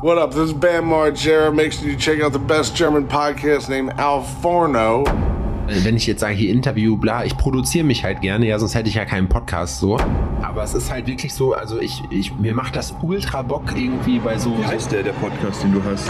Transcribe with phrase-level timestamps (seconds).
[0.00, 0.30] What up?
[0.30, 1.52] This is Bam Margera.
[1.52, 5.02] Make sure you check out the best German podcast named Al Forno.
[5.66, 8.88] Wenn ich jetzt sage, hier Interview, bla, ich produziere mich halt gerne, ja, sonst hätte
[8.88, 9.98] ich ja keinen Podcast so.
[10.40, 14.20] Aber es ist halt wirklich so, also ich, ich mir macht das ultra Bock irgendwie
[14.20, 14.56] bei so.
[14.56, 16.08] Wie heißt der, der Podcast, den du hast?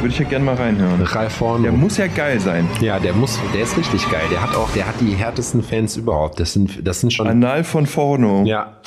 [0.00, 1.02] Würde ich ja gerne mal reinhören.
[1.02, 1.62] Ralf Forno.
[1.64, 2.66] Der muss ja geil sein.
[2.80, 4.24] Ja, der muss, der ist richtig geil.
[4.32, 6.40] Der hat auch, der hat die härtesten Fans überhaupt.
[6.40, 7.26] Das sind, das sind schon.
[7.26, 8.44] Anal von Forno.
[8.46, 8.78] Ja.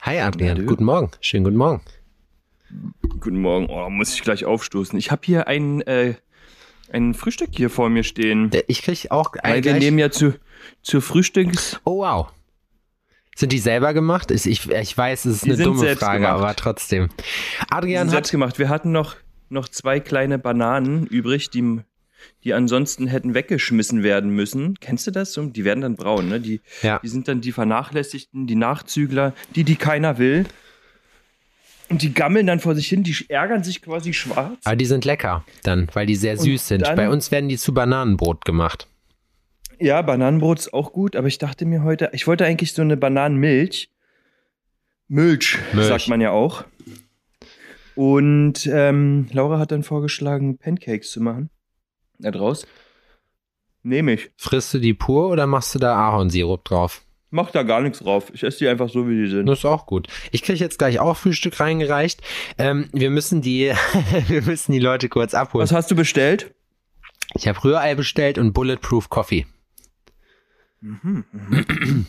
[0.00, 1.10] Hi Adrian, guten Morgen.
[1.20, 1.82] Schönen guten Morgen.
[3.20, 3.66] Guten Morgen.
[3.68, 4.98] Oh, muss ich gleich aufstoßen.
[4.98, 6.14] Ich habe hier ein, äh,
[6.92, 8.50] ein Frühstück hier vor mir stehen.
[8.66, 10.34] Ich krieg auch ein Weil wir nehmen ja zu,
[10.82, 11.80] zur Frühstücks...
[11.84, 12.28] Oh, wow.
[13.34, 14.30] Sind die selber gemacht?
[14.30, 16.34] Ich, ich, weiß, es ist die eine dumme Frage, gemacht.
[16.34, 17.08] aber trotzdem.
[17.70, 18.30] Adrian hat...
[18.30, 18.58] Gemacht.
[18.58, 19.16] Wir hatten noch,
[19.48, 21.80] noch zwei kleine Bananen übrig, die,
[22.44, 24.78] die ansonsten hätten weggeschmissen werden müssen.
[24.80, 25.38] Kennst du das?
[25.40, 26.40] Die werden dann braun, ne?
[26.40, 26.98] Die, ja.
[27.00, 30.46] die sind dann die Vernachlässigten, die Nachzügler, die, die keiner will.
[31.88, 34.58] Und die gammeln dann vor sich hin, die ärgern sich quasi schwarz.
[34.64, 36.96] Aber die sind lecker dann, weil die sehr süß und sind.
[36.96, 38.88] Bei uns werden die zu Bananenbrot gemacht.
[39.80, 42.96] Ja, Bananenbrot ist auch gut, aber ich dachte mir heute, ich wollte eigentlich so eine
[42.96, 43.90] Bananenmilch.
[45.06, 45.86] Milch, Milch.
[45.86, 46.64] sagt man ja auch.
[47.94, 51.48] Und ähm, Laura hat dann vorgeschlagen, Pancakes zu machen.
[52.18, 52.66] Da draus.
[53.82, 54.30] Nehme ich.
[54.36, 57.02] Frisst du die pur oder machst du da Ahornsirup drauf?
[57.30, 58.30] Mach da gar nichts drauf.
[58.32, 59.46] Ich esse die einfach so, wie die sind.
[59.46, 60.08] Das ist auch gut.
[60.32, 62.22] Ich kriege jetzt gleich auch Frühstück reingereicht.
[62.56, 63.72] Ähm, wir müssen die,
[64.28, 65.62] wir müssen die Leute kurz abholen.
[65.62, 66.54] Was hast du bestellt?
[67.34, 69.46] Ich habe Rührei bestellt und Bulletproof Coffee.
[70.80, 72.06] Mhm, mhm.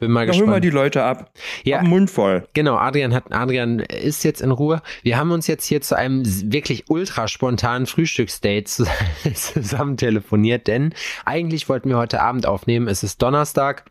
[0.00, 0.48] Bin mal da gespannt.
[0.48, 1.32] Hol mal die Leute ab.
[1.62, 2.48] Ja, Mund voll.
[2.52, 4.82] Genau, Adrian hat Adrian ist jetzt in Ruhe.
[5.02, 8.68] Wir haben uns jetzt hier zu einem wirklich ultra spontanen Frühstücksdate
[9.34, 10.94] zusammen telefoniert, denn
[11.24, 12.88] eigentlich wollten wir heute Abend aufnehmen.
[12.88, 13.84] Es ist Donnerstag.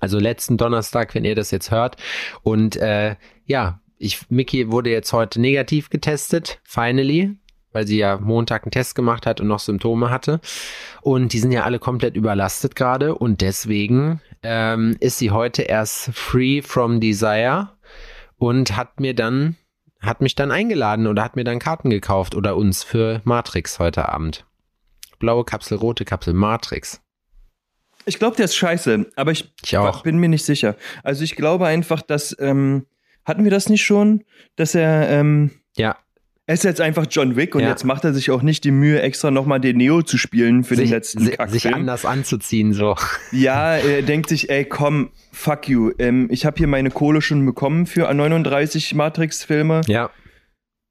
[0.00, 1.96] Also letzten Donnerstag, wenn ihr das jetzt hört.
[2.42, 7.36] Und äh, ja, ich, Mickey wurde jetzt heute negativ getestet, finally,
[7.72, 10.40] weil sie ja Montag einen Test gemacht hat und noch Symptome hatte.
[11.02, 13.14] Und die sind ja alle komplett überlastet gerade.
[13.14, 17.70] Und deswegen ähm, ist sie heute erst free from desire
[18.36, 19.56] und hat mir dann,
[20.00, 24.08] hat mich dann eingeladen oder hat mir dann Karten gekauft oder uns für Matrix heute
[24.08, 24.46] Abend.
[25.18, 27.00] Blaue Kapsel, rote Kapsel, Matrix.
[28.08, 30.76] Ich glaube, der ist scheiße, aber ich, ich bin mir nicht sicher.
[31.02, 32.86] Also ich glaube einfach, dass ähm,
[33.24, 34.24] hatten wir das nicht schon,
[34.56, 35.96] dass er ähm, ja
[36.48, 37.68] er ist jetzt einfach John Wick und ja.
[37.68, 40.76] jetzt macht er sich auch nicht die Mühe, extra nochmal den Neo zu spielen für
[40.76, 42.96] sich, den letzten si Sich anders anzuziehen, so.
[43.32, 45.90] Ja, er denkt sich, ey, komm, fuck you.
[45.98, 49.82] Ähm, ich habe hier meine Kohle schon bekommen für 39 Matrix-Filme.
[49.88, 50.08] Ja.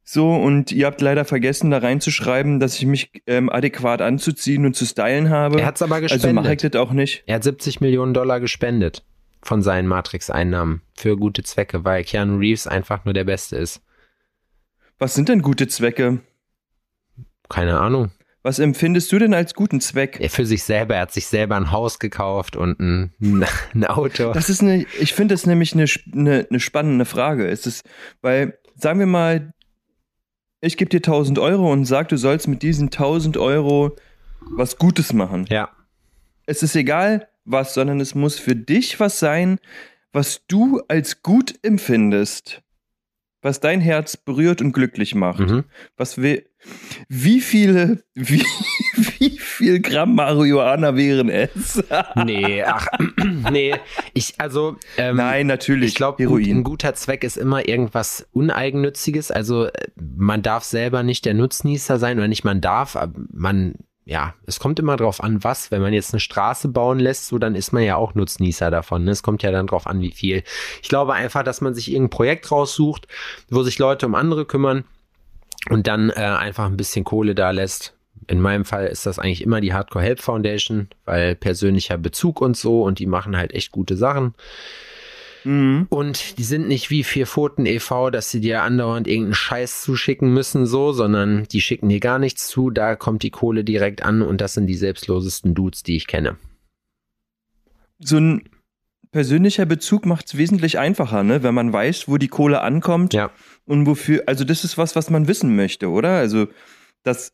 [0.10, 4.74] So, und ihr habt leider vergessen, da reinzuschreiben, dass ich mich ähm, adäquat anzuziehen und
[4.74, 5.60] zu stylen habe.
[5.60, 6.24] Er hat es aber gespendet.
[6.24, 7.24] Also mache ich das auch nicht.
[7.26, 9.04] Er hat 70 Millionen Dollar gespendet
[9.42, 13.82] von seinen Matrix-Einnahmen für gute Zwecke, weil Keanu Reeves einfach nur der Beste ist.
[14.98, 16.22] Was sind denn gute Zwecke?
[17.50, 18.12] Keine Ahnung.
[18.44, 20.20] Was empfindest du denn als guten Zweck?
[20.22, 23.12] Er für sich selber, er hat sich selber ein Haus gekauft und ein,
[23.74, 24.32] ein Auto.
[24.32, 27.46] Das ist eine, ich finde das nämlich eine, eine, eine spannende Frage.
[27.50, 27.84] Es ist,
[28.22, 29.52] weil, sagen wir mal,
[30.62, 33.96] ich gebe dir 1000 Euro und sag, du sollst mit diesen 1000 Euro
[34.42, 35.46] was Gutes machen.
[35.50, 35.70] Ja.
[36.46, 39.60] Es ist egal was, sondern es muss für dich was sein,
[40.12, 42.62] was du als gut empfindest.
[43.48, 45.40] Was dein Herz berührt und glücklich macht.
[45.40, 45.64] Mhm.
[45.96, 46.44] Was we
[47.08, 48.44] wie viele, wie,
[49.20, 51.82] wie viel Gramm Marihuana wären es?
[52.26, 52.88] nee, ach,
[53.50, 53.74] nee,
[54.14, 55.92] ich, also, ähm, Nein, natürlich.
[55.92, 59.32] Ich glaube, ein guter Zweck ist immer irgendwas Uneigennütziges.
[59.32, 62.98] Also, man darf selber nicht der Nutznießer sein oder nicht man darf,
[63.32, 63.76] man,
[64.08, 65.70] ja, es kommt immer drauf an, was.
[65.70, 69.04] Wenn man jetzt eine Straße bauen lässt, so, dann ist man ja auch Nutznießer davon.
[69.04, 69.12] Ne?
[69.12, 70.44] Es kommt ja dann drauf an, wie viel.
[70.82, 73.10] Ich glaube einfach, dass man sich irgendein Projekt raussucht,
[73.50, 74.86] wo sich Leute um andere kümmern
[75.70, 77.96] und dann äh, einfach ein bisschen Kohle da lässt.
[78.28, 82.56] In meinem Fall ist das eigentlich immer die Hardcore Help Foundation, weil persönlicher Bezug und
[82.56, 84.36] so und die machen halt echt gute Sachen.
[85.48, 85.88] Mhm.
[85.90, 90.34] Und die sind nicht wie vier Pfoten e.V., dass sie dir andauernd irgendeinen Scheiß zuschicken
[90.34, 94.22] müssen, so, sondern die schicken dir gar nichts zu, da kommt die Kohle direkt an
[94.22, 96.36] und das sind die selbstlosesten Dudes, die ich kenne.
[98.00, 98.50] So ein
[99.12, 101.44] persönlicher Bezug macht es wesentlich einfacher, ne?
[101.44, 103.32] wenn man weiß, wo die Kohle ankommt ja.
[103.66, 104.24] und wofür.
[104.28, 106.18] Also, das ist was, was man wissen möchte, oder?
[106.18, 106.48] Also,
[107.04, 107.32] das,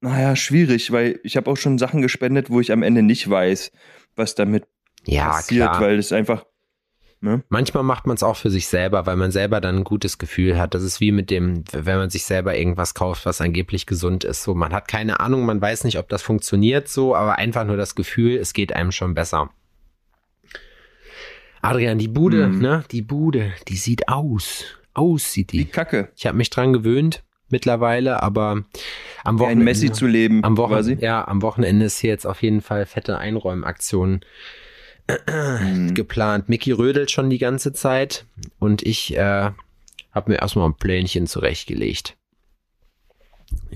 [0.00, 3.70] naja, schwierig, weil ich habe auch schon Sachen gespendet, wo ich am Ende nicht weiß,
[4.16, 4.66] was damit
[5.06, 5.80] ja, passiert, klar.
[5.80, 6.44] weil es einfach.
[7.20, 7.42] Ne?
[7.48, 10.58] Manchmal macht man es auch für sich selber, weil man selber dann ein gutes Gefühl
[10.58, 10.74] hat.
[10.74, 14.44] Das ist wie mit dem, wenn man sich selber irgendwas kauft, was angeblich gesund ist.
[14.44, 17.76] So, man hat keine Ahnung, man weiß nicht, ob das funktioniert so, aber einfach nur
[17.76, 19.50] das Gefühl, es geht einem schon besser.
[21.60, 22.60] Adrian, die Bude, mhm.
[22.60, 22.84] ne?
[22.92, 24.64] Die Bude, die sieht aus.
[24.94, 25.58] Aus sieht die.
[25.58, 26.10] Wie Kacke.
[26.16, 27.24] Ich habe mich dran gewöhnt.
[27.50, 28.62] mittlerweile, aber
[29.24, 29.62] am Wochenende.
[29.62, 32.86] Ein Messi zu leben, am Wochenende, Ja, am Wochenende ist hier jetzt auf jeden Fall
[32.86, 34.20] fette Einräumaktionen
[35.26, 35.94] mhm.
[35.94, 36.48] geplant.
[36.48, 38.26] Mickey rödelt schon die ganze Zeit
[38.58, 39.50] und ich äh,
[40.12, 42.16] habe mir erstmal ein Plänchen zurechtgelegt.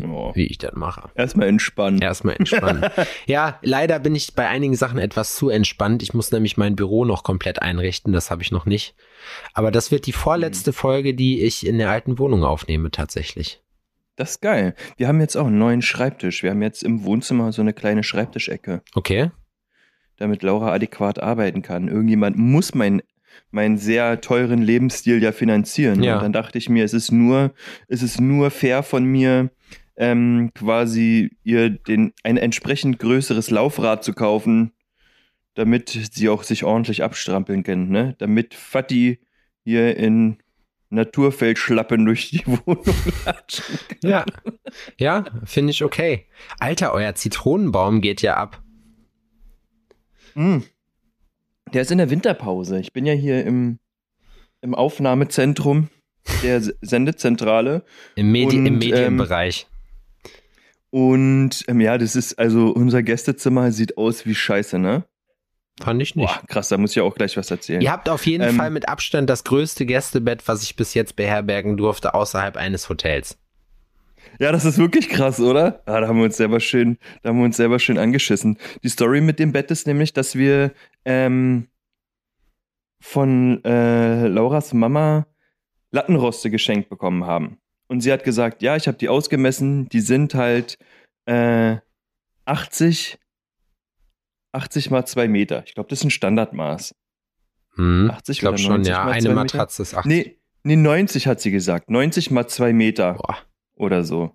[0.02, 0.32] Oh.
[0.34, 1.11] Wie ich das mache.
[1.14, 2.00] Erstmal entspannen.
[2.00, 2.90] Erstmal entspannen.
[3.26, 6.02] ja, leider bin ich bei einigen Sachen etwas zu entspannt.
[6.02, 8.12] Ich muss nämlich mein Büro noch komplett einrichten.
[8.12, 8.94] Das habe ich noch nicht.
[9.55, 10.75] Aber das wird die vorletzte mhm.
[10.75, 13.62] Folge, die ich in der alten Wohnung aufnehme, tatsächlich.
[14.17, 14.75] Das ist geil.
[14.99, 16.43] Wir haben jetzt auch einen neuen Schreibtisch.
[16.43, 18.82] Wir haben jetzt im Wohnzimmer so eine kleine Schreibtischecke.
[18.94, 19.31] Okay.
[20.22, 21.88] Damit Laura adäquat arbeiten kann.
[21.88, 23.02] Irgendjemand muss mein
[23.50, 26.02] meinen sehr teuren Lebensstil ja finanzieren.
[26.02, 26.14] Ja.
[26.14, 27.52] Und dann dachte ich mir, es ist nur,
[27.88, 29.50] es ist nur fair von mir,
[29.96, 34.72] ähm, quasi ihr den, ein entsprechend größeres Laufrad zu kaufen,
[35.54, 38.14] damit sie auch sich ordentlich abstrampeln können, ne?
[38.19, 39.19] Damit Fatih
[39.64, 40.38] hier in
[40.88, 42.84] Naturfeldschlappen durch die Wohnung
[43.24, 44.10] latschen kann.
[44.10, 44.24] Ja,
[44.98, 46.26] ja finde ich okay.
[46.58, 48.62] Alter, euer Zitronenbaum geht ja ab.
[50.34, 50.58] Mm.
[51.73, 52.79] Der ist in der Winterpause.
[52.79, 53.79] Ich bin ja hier im,
[54.61, 55.88] im Aufnahmezentrum
[56.43, 57.84] der Sendezentrale.
[58.14, 59.67] Im, Medi und, im Medienbereich.
[59.69, 59.73] Ähm,
[60.90, 65.05] und ähm, ja, das ist, also unser Gästezimmer sieht aus wie Scheiße, ne?
[65.81, 66.29] Fand ich nicht.
[66.29, 67.81] Boah, krass, da muss ich auch gleich was erzählen.
[67.81, 71.17] Ihr habt auf jeden ähm, Fall mit Abstand das größte Gästebett, was ich bis jetzt
[71.17, 73.38] beherbergen durfte, außerhalb eines Hotels.
[74.38, 75.82] Ja, das ist wirklich krass, oder?
[75.86, 78.58] Ah, da haben wir uns selber schön, da haben wir uns selber schön angeschissen.
[78.82, 80.72] Die Story mit dem Bett ist nämlich, dass wir
[81.04, 81.69] ähm,
[83.00, 85.26] von äh, Lauras Mama
[85.90, 87.58] Lattenroste geschenkt bekommen haben.
[87.88, 90.78] Und sie hat gesagt, ja, ich habe die ausgemessen, die sind halt
[91.26, 91.76] äh,
[92.46, 93.19] 80,
[94.52, 95.62] 80 mal 2 Meter.
[95.66, 96.94] Ich glaube, das ist ein Standardmaß.
[97.74, 99.04] Hm, 80 ich glaube schon, ja.
[99.04, 100.08] Eine Matratze ist 80.
[100.08, 101.90] Nee, nee, 90 hat sie gesagt.
[101.90, 103.14] 90 mal 2 Meter.
[103.14, 103.38] Boah.
[103.76, 104.34] Oder so.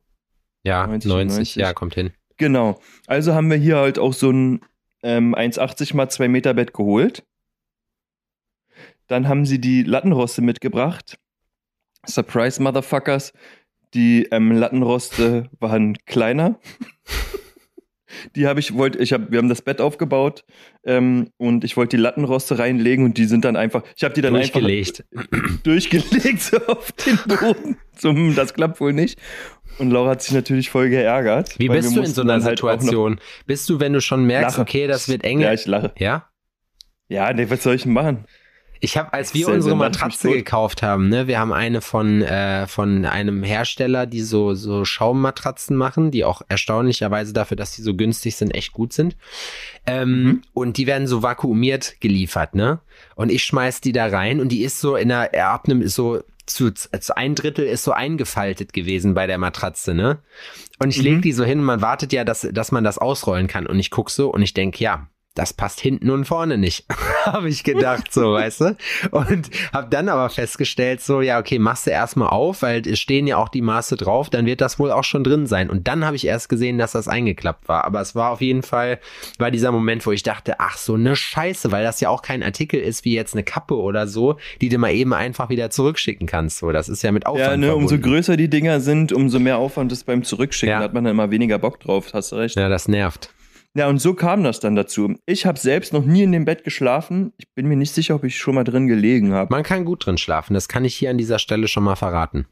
[0.63, 2.11] Ja, 90, 90, 90, ja, kommt hin.
[2.37, 2.79] Genau.
[3.07, 4.61] Also haben wir hier halt auch so ein
[5.03, 7.25] ähm, 1,80 mal 2 Meter Bett geholt.
[9.07, 11.17] Dann haben sie die Lattenroste mitgebracht.
[12.05, 13.33] Surprise, Motherfuckers.
[13.93, 16.59] Die ähm, Lattenroste waren kleiner.
[18.35, 20.43] Die habe ich wollte ich habe wir haben das Bett aufgebaut
[20.83, 24.21] ähm, und ich wollte die Lattenroste reinlegen und die sind dann einfach ich habe die
[24.21, 25.05] dann durchgelegt.
[25.15, 26.41] einfach durchgelegt.
[26.41, 27.77] so auf den Boden.
[27.95, 29.19] Zum das klappt wohl nicht.
[29.79, 33.19] Und Laura hat sich natürlich voll geärgert wie bist du in so einer halt Situation?
[33.45, 34.61] Bist du wenn du schon merkst lache.
[34.61, 35.39] okay das wird eng?
[35.39, 35.93] Ja ich lache.
[35.97, 36.29] Ja?
[37.09, 38.25] Ja nee, was soll ich denn machen
[38.79, 43.05] ich habe, als wir unsere Matratze gekauft haben, ne, wir haben eine von äh, von
[43.05, 48.35] einem Hersteller, die so so Schaummatratzen machen, die auch erstaunlicherweise dafür, dass sie so günstig
[48.35, 49.15] sind, echt gut sind.
[49.85, 50.41] Ähm, mhm.
[50.53, 52.79] Und die werden so vakuumiert geliefert, ne?
[53.15, 56.21] Und ich schmeiß die da rein und die ist so in der ab einem so
[56.47, 60.19] zu, zu ein Drittel ist so eingefaltet gewesen bei der Matratze, ne?
[60.79, 61.03] Und ich mhm.
[61.03, 63.67] leg die so hin, man wartet ja, dass, dass man das ausrollen kann.
[63.67, 66.85] Und ich guck so und ich denk, ja, das passt hinten und vorne nicht,
[67.25, 68.77] habe ich gedacht, so, weißt du?
[69.11, 73.27] Und habe dann aber festgestellt, so, ja, okay, machst du erstmal auf, weil es stehen
[73.27, 75.69] ja auch die Maße drauf, dann wird das wohl auch schon drin sein.
[75.69, 77.85] Und dann habe ich erst gesehen, dass das eingeklappt war.
[77.85, 78.99] Aber es war auf jeden Fall,
[79.37, 82.41] war dieser Moment, wo ich dachte, ach, so eine Scheiße, weil das ja auch kein
[82.41, 86.27] Artikel ist wie jetzt eine Kappe oder so, die du mal eben einfach wieder zurückschicken
[86.27, 86.59] kannst.
[86.59, 87.45] So, das ist ja mit Aufwand.
[87.45, 87.93] Ja, ne, verbunden.
[87.93, 90.71] umso größer die Dinger sind, umso mehr Aufwand ist beim Zurückschicken.
[90.71, 90.79] Ja.
[90.79, 92.55] Da hat man dann immer weniger Bock drauf, hast du recht.
[92.55, 93.31] Ja, das nervt.
[93.77, 95.13] Ja, und so kam das dann dazu.
[95.27, 97.31] Ich habe selbst noch nie in dem Bett geschlafen.
[97.37, 99.53] Ich bin mir nicht sicher, ob ich schon mal drin gelegen habe.
[99.53, 102.47] Man kann gut drin schlafen, das kann ich hier an dieser Stelle schon mal verraten.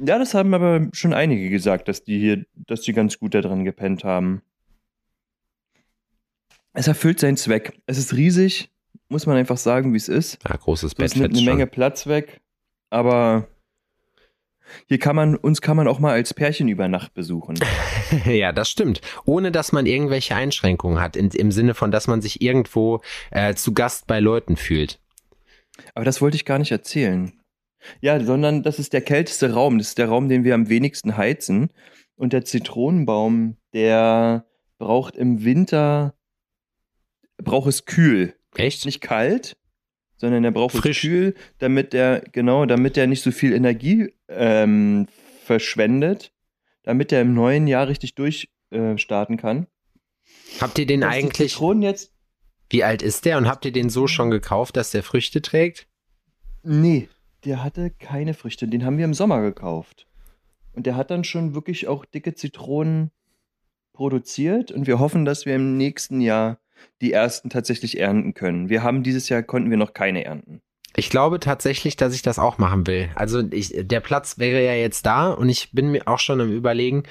[0.00, 3.40] Ja, das haben aber schon einige gesagt, dass die hier, dass die ganz gut da
[3.40, 4.42] drin gepennt haben.
[6.74, 7.80] Es erfüllt seinen Zweck.
[7.86, 8.70] Es ist riesig,
[9.08, 10.40] muss man einfach sagen, wie es ist.
[10.46, 11.06] Ja, großes Bett.
[11.06, 12.42] Es nimmt eine Menge Platz weg,
[12.90, 13.48] aber
[14.86, 17.58] hier kann man, uns kann man auch mal als Pärchen über Nacht besuchen.
[18.24, 19.00] ja, das stimmt.
[19.24, 23.00] Ohne dass man irgendwelche Einschränkungen hat, in, im Sinne von, dass man sich irgendwo
[23.30, 25.00] äh, zu Gast bei Leuten fühlt.
[25.94, 27.32] Aber das wollte ich gar nicht erzählen.
[28.00, 29.78] Ja, sondern das ist der kälteste Raum.
[29.78, 31.70] Das ist der Raum, den wir am wenigsten heizen.
[32.14, 34.44] Und der Zitronenbaum, der
[34.78, 36.14] braucht im Winter,
[37.38, 38.34] braucht es kühl.
[38.54, 38.84] Echt?
[38.84, 39.56] Nicht kalt,
[40.20, 41.02] sondern er braucht Frisch.
[41.02, 45.08] es kühl, damit er, genau, damit er nicht so viel Energie ähm,
[45.44, 46.30] verschwendet,
[46.82, 49.66] damit er im neuen Jahr richtig durchstarten äh, kann.
[50.60, 51.58] Habt ihr den eigentlich?
[51.80, 52.12] Jetzt,
[52.68, 55.88] wie alt ist der und habt ihr den so schon gekauft, dass der Früchte trägt?
[56.62, 57.08] Nee,
[57.46, 58.68] der hatte keine Früchte.
[58.68, 60.06] Den haben wir im Sommer gekauft.
[60.74, 63.10] Und der hat dann schon wirklich auch dicke Zitronen
[63.94, 66.59] produziert und wir hoffen, dass wir im nächsten Jahr
[67.00, 68.68] die ersten tatsächlich ernten können.
[68.68, 70.60] Wir haben dieses Jahr konnten wir noch keine ernten.
[70.96, 73.10] Ich glaube tatsächlich, dass ich das auch machen will.
[73.14, 76.50] Also ich, der Platz wäre ja jetzt da und ich bin mir auch schon am
[76.50, 77.04] überlegen,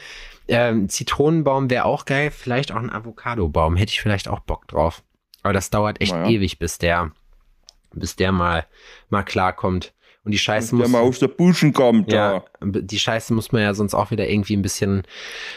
[0.49, 5.03] ähm, Zitronenbaum wäre auch geil, vielleicht auch ein Avocadobaum, hätte ich vielleicht auch Bock drauf.
[5.43, 6.29] Aber das dauert echt naja.
[6.29, 7.11] ewig, bis der,
[7.93, 8.65] bis der mal,
[9.09, 9.93] mal klarkommt.
[10.29, 10.89] Und die Scheiße muss.
[10.89, 12.43] Mal aus der Buschen kommt, ja.
[12.61, 12.79] Da.
[12.81, 15.03] Die Scheiße muss man ja sonst auch wieder irgendwie ein bisschen,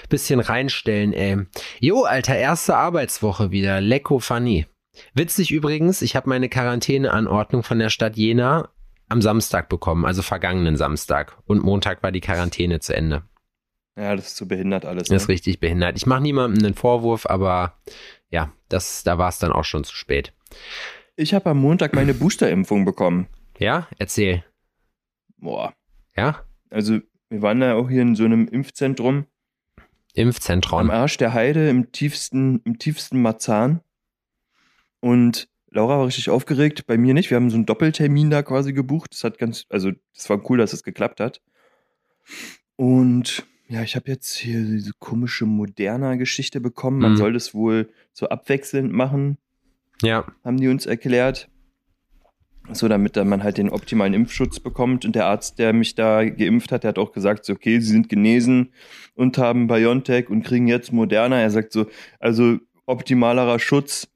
[0.09, 1.39] bisschen reinstellen, ey.
[1.79, 3.81] Jo, Alter, erste Arbeitswoche wieder.
[3.81, 4.67] Lecko funny.
[5.15, 8.71] Witzig übrigens, ich habe meine Quarantäneanordnung von der Stadt Jena
[9.09, 11.37] am Samstag bekommen, also vergangenen Samstag.
[11.47, 13.23] Und Montag war die Quarantäne zu Ende.
[13.97, 15.11] Ja, das ist so behindert alles.
[15.11, 15.17] Ne?
[15.17, 15.97] Das ist richtig behindert.
[15.97, 17.79] Ich mache niemandem einen Vorwurf, aber
[18.31, 20.33] ja, das, da war es dann auch schon zu spät.
[21.17, 23.29] Ich habe am Montag meine Boosterimpfung bekommen.
[23.59, 24.45] Ja, erzähl.
[25.43, 25.75] Boah.
[26.17, 26.45] Ja?
[26.71, 29.27] Also, wir waren da auch hier in so einem Impfzentrum.
[30.15, 30.79] Impfzentrum.
[30.79, 33.81] Am Arsch der Heide, im tiefsten, im tiefsten Marzahn.
[35.01, 37.31] Und Laura war richtig aufgeregt, bei mir nicht.
[37.31, 39.13] Wir haben so einen Doppeltermin da quasi gebucht.
[39.13, 41.43] Das hat ganz, also, das war cool, dass es geklappt hat.
[42.77, 47.01] Und ja, ich habe jetzt hier diese komische Moderna-Geschichte bekommen.
[47.01, 47.17] Man mhm.
[47.17, 49.39] soll das wohl so abwechselnd machen.
[50.03, 50.27] Ja.
[50.45, 51.49] Haben die uns erklärt.
[52.71, 55.05] So, damit dann man halt den optimalen Impfschutz bekommt.
[55.05, 57.91] Und der Arzt, der mich da geimpft hat, der hat auch gesagt, so, okay, sie
[57.91, 58.73] sind genesen
[59.15, 61.41] und haben BioNTech und kriegen jetzt Moderna.
[61.41, 61.87] Er sagt so,
[62.21, 64.09] also optimalerer Schutz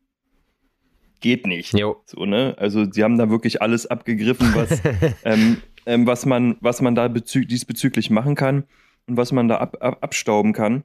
[1.20, 1.76] geht nicht.
[1.76, 2.02] Jo.
[2.06, 2.54] So, ne?
[2.58, 4.80] Also sie haben da wirklich alles abgegriffen, was,
[5.24, 8.64] ähm, ähm, was, man, was man da diesbezüglich machen kann
[9.06, 10.84] und was man da ab, ab, abstauben kann.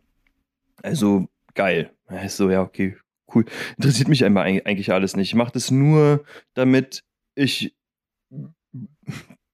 [0.81, 1.91] Also geil.
[2.27, 2.97] So, ja, okay,
[3.33, 3.45] cool.
[3.77, 5.29] Interessiert mich einmal eigentlich alles nicht.
[5.29, 7.03] Ich mache das nur, damit
[7.35, 7.75] ich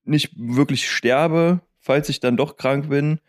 [0.03, 3.19] nicht wirklich sterbe, falls ich dann doch krank bin.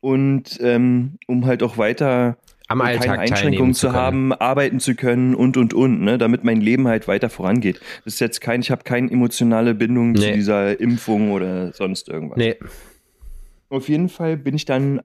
[0.00, 5.34] Und ähm, um halt auch weiter am Alltag keine Einschränkungen zu, haben, arbeiten zu können
[5.34, 7.80] und und und, ne, damit mein Leben halt weiter vorangeht.
[8.04, 10.20] Das ist jetzt kein, ich habe keine emotionale Bindung nee.
[10.20, 12.38] zu dieser Impfung oder sonst irgendwas.
[12.38, 12.56] Nee.
[13.70, 15.00] Auf jeden Fall bin ich dann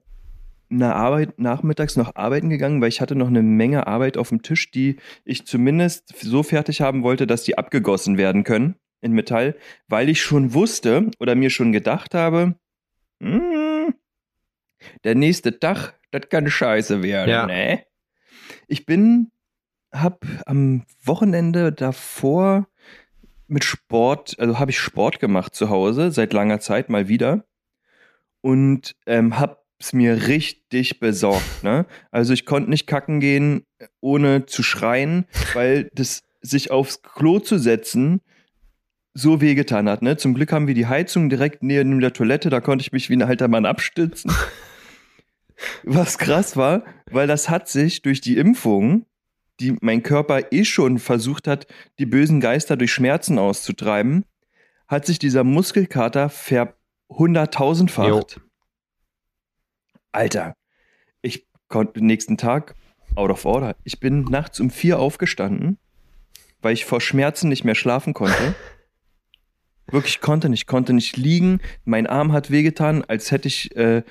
[0.70, 4.42] eine Arbeit, nachmittags noch arbeiten gegangen, weil ich hatte noch eine Menge Arbeit auf dem
[4.42, 9.56] Tisch, die ich zumindest so fertig haben wollte, dass die abgegossen werden können in Metall,
[9.88, 12.56] weil ich schon wusste oder mir schon gedacht habe,
[13.20, 13.94] hm,
[15.04, 17.46] der nächste Tag, das kann scheiße werden, ja.
[17.46, 17.84] ne?
[18.66, 19.30] Ich bin,
[19.92, 22.66] hab am Wochenende davor
[23.46, 27.44] mit Sport, also habe ich Sport gemacht zu Hause, seit langer Zeit mal wieder
[28.40, 29.38] und ähm,
[29.78, 31.62] hab's mir richtig besorgt.
[31.62, 31.86] Ne?
[32.10, 33.64] Also ich konnte nicht kacken gehen,
[34.00, 38.20] ohne zu schreien, weil das sich aufs Klo zu setzen
[39.14, 40.02] so wehgetan hat.
[40.02, 40.16] Ne?
[40.16, 43.16] Zum Glück haben wir die Heizung direkt neben der Toilette, da konnte ich mich wie
[43.16, 44.30] ein alter Mann abstützen.
[45.84, 49.06] Was krass war, weil das hat sich durch die Impfung,
[49.58, 51.66] die mein Körper eh schon versucht hat,
[51.98, 54.26] die bösen Geister durch Schmerzen auszutreiben,
[54.86, 56.74] hat sich dieser Muskelkater ver
[57.08, 58.40] hunderttausendfacht.
[60.16, 60.56] Alter,
[61.20, 62.74] ich konnte den nächsten Tag
[63.14, 63.76] out of order.
[63.84, 65.78] Ich bin nachts um vier aufgestanden,
[66.62, 68.54] weil ich vor Schmerzen nicht mehr schlafen konnte.
[69.88, 71.60] Wirklich konnte nicht, konnte nicht liegen.
[71.84, 74.02] Mein Arm hat wehgetan, als hätte ich äh,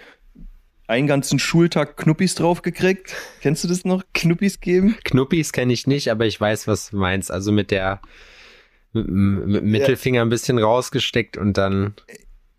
[0.88, 3.15] einen ganzen Schultag Knuppis draufgekriegt.
[3.41, 4.03] Kennst du das noch?
[4.13, 4.95] Knuppis geben?
[5.03, 7.31] Knuppis kenne ich nicht, aber ich weiß, was du meinst.
[7.31, 8.00] Also mit der
[8.93, 10.21] mit, mit Mittelfinger ja.
[10.21, 11.95] ein bisschen rausgesteckt und dann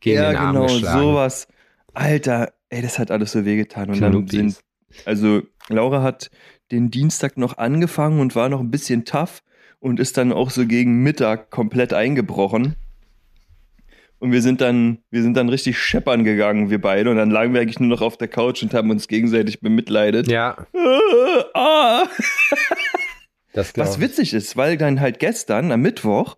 [0.01, 1.01] gegen ja, den Arm genau, geschlagen.
[1.01, 1.49] sowas.
[1.95, 3.91] Alter, ey, das hat alles so wehgetan.
[3.91, 4.61] Und dann sind,
[5.05, 6.31] also Laura hat
[6.71, 9.43] den Dienstag noch angefangen und war noch ein bisschen tough
[9.79, 12.77] und ist dann auch so gegen Mittag komplett eingebrochen.
[14.19, 17.11] Und wir sind dann, wir sind dann richtig scheppern gegangen, wir beide.
[17.11, 20.27] Und dann lagen wir eigentlich nur noch auf der Couch und haben uns gegenseitig bemitleidet.
[20.29, 20.67] Ja.
[21.55, 22.07] ah.
[23.75, 26.37] Was witzig ist, weil dann halt gestern, am Mittwoch,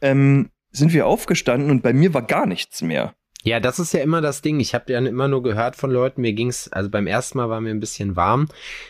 [0.00, 3.14] ähm, sind wir aufgestanden und bei mir war gar nichts mehr.
[3.46, 4.58] Ja, das ist ja immer das Ding.
[4.58, 7.60] Ich habe ja immer nur gehört von Leuten, mir ging's, also beim ersten Mal war
[7.60, 8.48] mir ein bisschen warm.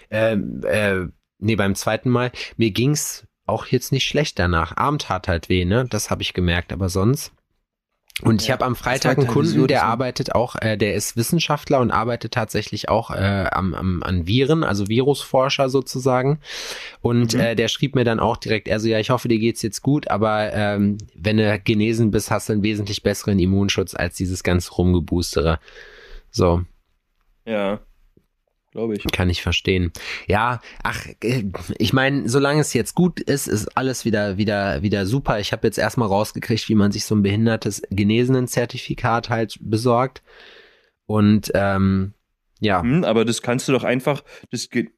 [0.08, 1.08] Äh, äh,
[1.38, 4.74] nee, beim zweiten Mal, mir ging's auch jetzt nicht schlecht danach.
[4.74, 5.84] Abend hat halt weh, ne?
[5.90, 7.32] Das habe ich gemerkt, aber sonst.
[8.22, 11.90] Und ich habe am Freitag einen Kunden, der arbeitet auch, äh, der ist Wissenschaftler und
[11.90, 16.40] arbeitet tatsächlich auch äh, am, am, an Viren, also Virusforscher sozusagen.
[17.02, 17.40] Und mhm.
[17.40, 20.08] äh, der schrieb mir dann auch direkt, also ja, ich hoffe, dir geht's jetzt gut,
[20.08, 24.72] aber ähm, wenn du genesen bist, hast du einen wesentlich besseren Immunschutz als dieses ganze
[24.72, 25.58] Rumgeboostere.
[26.30, 26.62] So.
[27.44, 27.80] Ja
[28.76, 29.04] glaube ich.
[29.10, 29.90] Kann ich verstehen.
[30.26, 31.44] Ja, ach, äh,
[31.78, 35.40] ich meine, solange es jetzt gut ist, ist alles wieder, wieder, wieder super.
[35.40, 40.22] Ich habe jetzt erstmal rausgekriegt, wie man sich so ein behindertes Genesenen-Zertifikat halt besorgt.
[41.06, 42.12] Und ähm,
[42.60, 42.82] ja.
[42.82, 44.92] Hm, aber das kannst du doch einfach, das geht.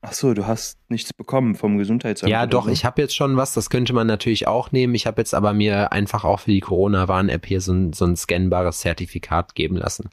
[0.00, 2.30] Ach so, du hast nichts bekommen vom Gesundheitsamt.
[2.30, 2.70] Ja, doch, so?
[2.70, 4.94] ich habe jetzt schon was, das könnte man natürlich auch nehmen.
[4.94, 8.16] Ich habe jetzt aber mir einfach auch für die Corona-Warn-App hier so ein, so ein
[8.16, 10.08] scannbares Zertifikat geben lassen.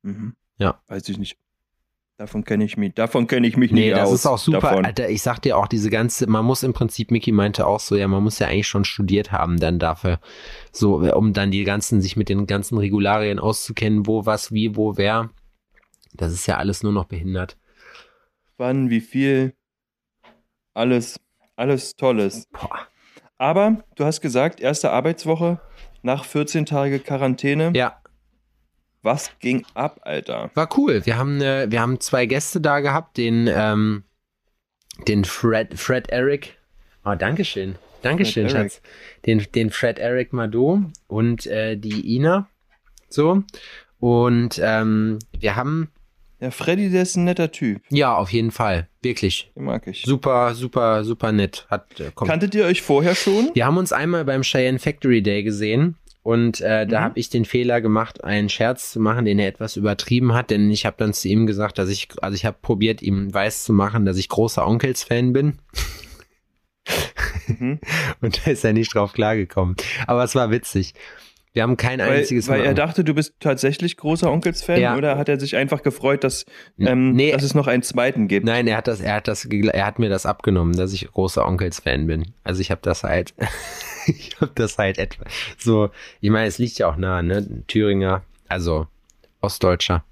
[0.00, 0.36] Mhm.
[0.56, 0.80] Ja.
[0.88, 1.36] Weiß ich nicht.
[2.18, 4.14] Davon kenne ich mich, davon kenne ich mich nee, nicht das aus.
[4.14, 4.86] ist auch super, davon.
[4.86, 5.10] Alter.
[5.10, 8.08] Ich sag dir auch, diese ganze, man muss im Prinzip, Mickey meinte auch so, ja,
[8.08, 10.18] man muss ja eigentlich schon studiert haben, dann dafür,
[10.72, 14.96] so, um dann die ganzen, sich mit den ganzen Regularien auszukennen, wo, was, wie, wo,
[14.96, 15.28] wer.
[16.14, 17.58] Das ist ja alles nur noch behindert
[18.56, 19.54] wann, wie viel.
[20.74, 21.20] Alles,
[21.56, 22.46] alles Tolles.
[22.52, 22.86] Boah.
[23.38, 25.60] Aber du hast gesagt, erste Arbeitswoche
[26.02, 27.72] nach 14 Tage Quarantäne.
[27.74, 28.00] Ja.
[29.06, 30.50] Was ging ab, Alter?
[30.54, 31.06] War cool.
[31.06, 34.02] Wir haben, äh, wir haben zwei Gäste da gehabt, den, ähm,
[35.06, 36.58] den Fred, Fred Eric.
[37.04, 37.76] Oh, Dankeschön.
[38.02, 38.82] Dankeschön, Fred Schatz.
[39.24, 42.48] Den, den Fred Eric Mado und äh, die Ina.
[43.08, 43.44] So.
[44.00, 45.92] Und ähm, wir haben
[46.40, 47.82] ja, Freddy, der ist ein netter Typ.
[47.90, 48.88] Ja, auf jeden Fall.
[49.02, 49.52] Wirklich.
[49.54, 50.02] Den mag ich.
[50.02, 51.68] Super, super, super nett.
[51.70, 53.52] Hat, äh, Kanntet ihr euch vorher schon?
[53.54, 55.96] Wir haben uns einmal beim Cheyenne Factory Day gesehen.
[56.26, 57.04] Und äh, da mhm.
[57.04, 60.72] habe ich den Fehler gemacht, einen Scherz zu machen, den er etwas übertrieben hat, denn
[60.72, 63.72] ich habe dann zu ihm gesagt, dass ich, also ich habe probiert, ihm weiß zu
[63.72, 65.58] machen, dass ich großer Onkels-Fan bin.
[67.46, 67.78] Mhm.
[68.20, 69.76] Und da ist er nicht drauf klargekommen.
[70.08, 70.94] Aber es war witzig.
[71.52, 74.96] Wir haben kein weil, einziges Weil Mal er dachte, du bist tatsächlich großer Onkels-Fan ja.
[74.96, 76.44] oder hat er sich einfach gefreut, dass,
[76.76, 78.44] ähm, nee, dass es noch einen zweiten gibt?
[78.44, 81.46] Nein, er hat das, er hat das, er hat mir das abgenommen, dass ich großer
[81.46, 82.34] Onkels-Fan bin.
[82.42, 83.32] Also ich habe das halt,
[84.18, 85.24] ich habe das halt etwa
[85.58, 87.64] so, ich meine, es liegt ja auch nah, ne?
[87.66, 88.86] Thüringer, also
[89.40, 90.04] Ostdeutscher.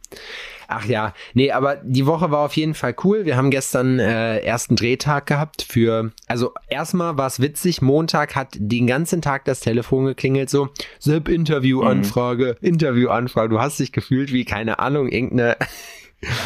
[0.68, 3.24] Ach ja, nee, aber die Woche war auf jeden Fall cool.
[3.24, 8.56] Wir haben gestern äh, ersten Drehtag gehabt für, also erstmal war es witzig, Montag hat
[8.58, 12.68] den ganzen Tag das Telefon geklingelt, so, Sepp, Interviewanfrage, mhm.
[12.68, 13.50] Interviewanfrage.
[13.50, 15.56] Du hast dich gefühlt wie, keine Ahnung, irgendeine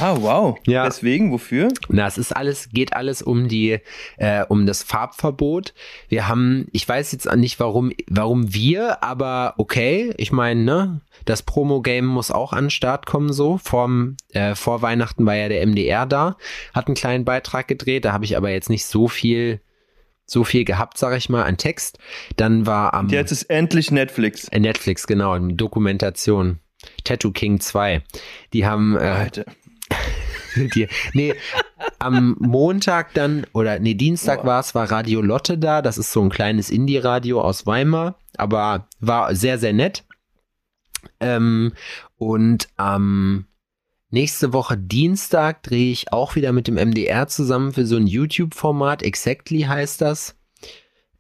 [0.01, 0.59] Ah, wow.
[0.67, 0.85] Ja.
[0.85, 1.69] Deswegen, wofür?
[1.89, 3.79] Na, es ist alles, geht alles um die,
[4.17, 5.75] äh, um das Farbverbot.
[6.09, 11.43] Wir haben, ich weiß jetzt nicht, warum, warum wir, aber okay, ich meine, ne, das
[11.43, 13.59] Promo-Game muss auch an den Start kommen, so.
[13.59, 16.37] Vorm, äh, vor Weihnachten war ja der MDR da,
[16.75, 19.61] hat einen kleinen Beitrag gedreht, da habe ich aber jetzt nicht so viel
[20.31, 21.99] so viel gehabt, sag ich mal, an Text.
[22.37, 23.09] Dann war am.
[23.09, 24.47] Jetzt ist endlich Netflix.
[24.49, 26.59] Äh, Netflix, genau, Dokumentation.
[27.05, 28.03] Tattoo King 2.
[28.53, 28.97] Die haben.
[28.97, 29.31] Äh,
[30.75, 31.35] Die, nee,
[31.99, 35.83] am Montag dann, oder nee, Dienstag war es, war Radio Lotte da.
[35.83, 40.05] Das ist so ein kleines Indie-Radio aus Weimar, aber war sehr, sehr nett.
[41.21, 41.73] Ähm,
[42.17, 43.47] und am
[44.11, 49.03] nächste Woche Dienstag drehe ich auch wieder mit dem MDR zusammen für so ein YouTube-Format.
[49.03, 50.37] Exactly heißt das.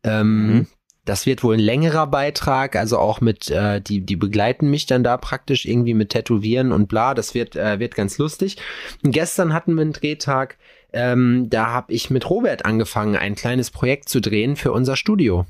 [0.04, 0.66] Ähm, mhm.
[1.08, 5.02] Das wird wohl ein längerer Beitrag, also auch mit, äh, die, die begleiten mich dann
[5.02, 7.14] da praktisch irgendwie mit Tätowieren und bla.
[7.14, 8.58] Das wird, äh, wird ganz lustig.
[9.02, 10.58] Und gestern hatten wir einen Drehtag,
[10.92, 15.46] ähm, da habe ich mit Robert angefangen, ein kleines Projekt zu drehen für unser Studio.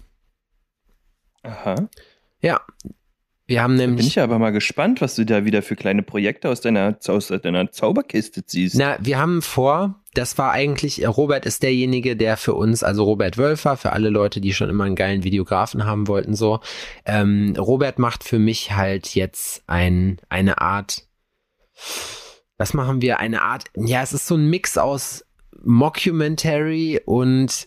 [1.43, 1.89] Aha.
[2.41, 2.61] Ja,
[3.49, 4.01] wir haben nämlich.
[4.01, 7.29] Bin ich aber mal gespannt, was du da wieder für kleine Projekte aus deiner, aus
[7.29, 8.77] deiner Zauberkiste ziehst.
[8.77, 13.39] Na, wir haben vor, das war eigentlich, Robert ist derjenige, der für uns, also Robert
[13.39, 16.61] Wölfer, für alle Leute, die schon immer einen geilen Videografen haben wollten, so.
[17.07, 21.09] Ähm, Robert macht für mich halt jetzt ein, eine Art,
[22.59, 23.19] was machen wir?
[23.19, 25.25] Eine Art, ja, es ist so ein Mix aus
[25.65, 27.67] Mockumentary und,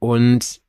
[0.00, 0.61] und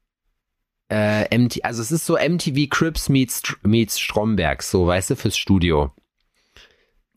[0.93, 5.35] äh, MT, also es ist so MTV Crips meets, meets Stromberg, so, weißt du, fürs
[5.35, 5.91] Studio.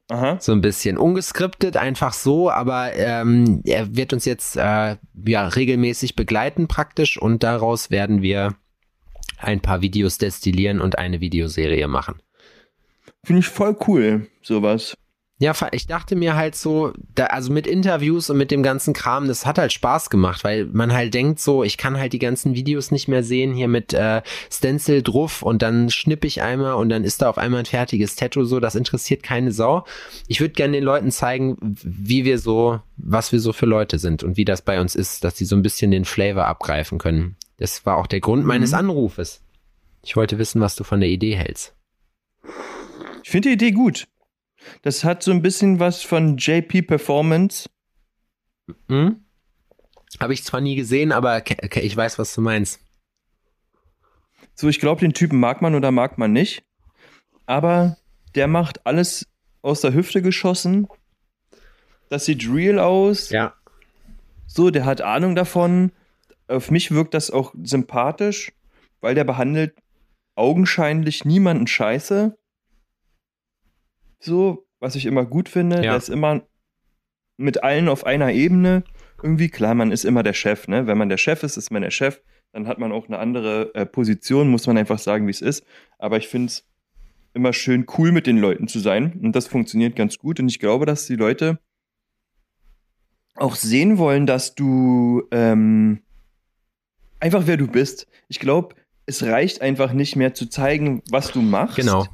[0.08, 0.38] Aha.
[0.40, 6.16] So ein bisschen ungeskriptet, einfach so, aber ähm, er wird uns jetzt äh, ja regelmäßig
[6.16, 8.54] begleiten praktisch und daraus werden wir
[9.38, 12.22] ein paar Videos destillieren und eine Videoserie machen.
[13.24, 14.96] Finde ich voll cool, sowas.
[15.38, 19.28] Ja, ich dachte mir halt so, da, also mit Interviews und mit dem ganzen Kram,
[19.28, 22.54] das hat halt Spaß gemacht, weil man halt denkt so, ich kann halt die ganzen
[22.54, 26.88] Videos nicht mehr sehen hier mit äh, Stencil drauf und dann schnipp ich einmal und
[26.88, 29.84] dann ist da auf einmal ein fertiges Tattoo so, das interessiert keine Sau.
[30.26, 34.22] Ich würde gerne den Leuten zeigen, wie wir so, was wir so für Leute sind
[34.22, 37.36] und wie das bei uns ist, dass die so ein bisschen den Flavor abgreifen können.
[37.58, 38.48] Das war auch der Grund mhm.
[38.48, 39.42] meines Anrufes.
[40.02, 41.74] Ich wollte wissen, was du von der Idee hältst.
[43.22, 44.06] Ich finde die Idee gut.
[44.82, 47.68] Das hat so ein bisschen was von JP Performance.
[48.88, 49.24] Hm?
[50.20, 52.80] Habe ich zwar nie gesehen, aber ich weiß, was du meinst.
[54.54, 56.64] So, ich glaube, den Typen mag man oder mag man nicht.
[57.44, 57.96] Aber
[58.34, 59.26] der macht alles
[59.62, 60.88] aus der Hüfte geschossen.
[62.08, 63.30] Das sieht real aus.
[63.30, 63.54] Ja.
[64.46, 65.92] So, der hat Ahnung davon.
[66.48, 68.52] Auf mich wirkt das auch sympathisch,
[69.00, 69.76] weil der behandelt
[70.36, 72.36] augenscheinlich niemanden scheiße
[74.18, 75.76] so, was ich immer gut finde.
[75.76, 75.82] Ja.
[75.82, 76.42] Der ist immer
[77.36, 78.84] mit allen auf einer Ebene.
[79.22, 80.86] irgendwie klar, man ist immer der Chef, ne?
[80.86, 82.20] Wenn man der Chef ist, ist man der Chef.
[82.52, 85.64] Dann hat man auch eine andere äh, Position, muss man einfach sagen, wie es ist.
[85.98, 86.64] Aber ich finde es
[87.34, 90.40] immer schön cool mit den Leuten zu sein und das funktioniert ganz gut.
[90.40, 91.58] Und ich glaube, dass die Leute
[93.34, 96.00] auch sehen wollen, dass du ähm,
[97.20, 98.06] einfach wer du bist.
[98.28, 98.74] Ich glaube,
[99.04, 101.76] es reicht einfach nicht mehr zu zeigen, was du machst.
[101.76, 102.06] Genau.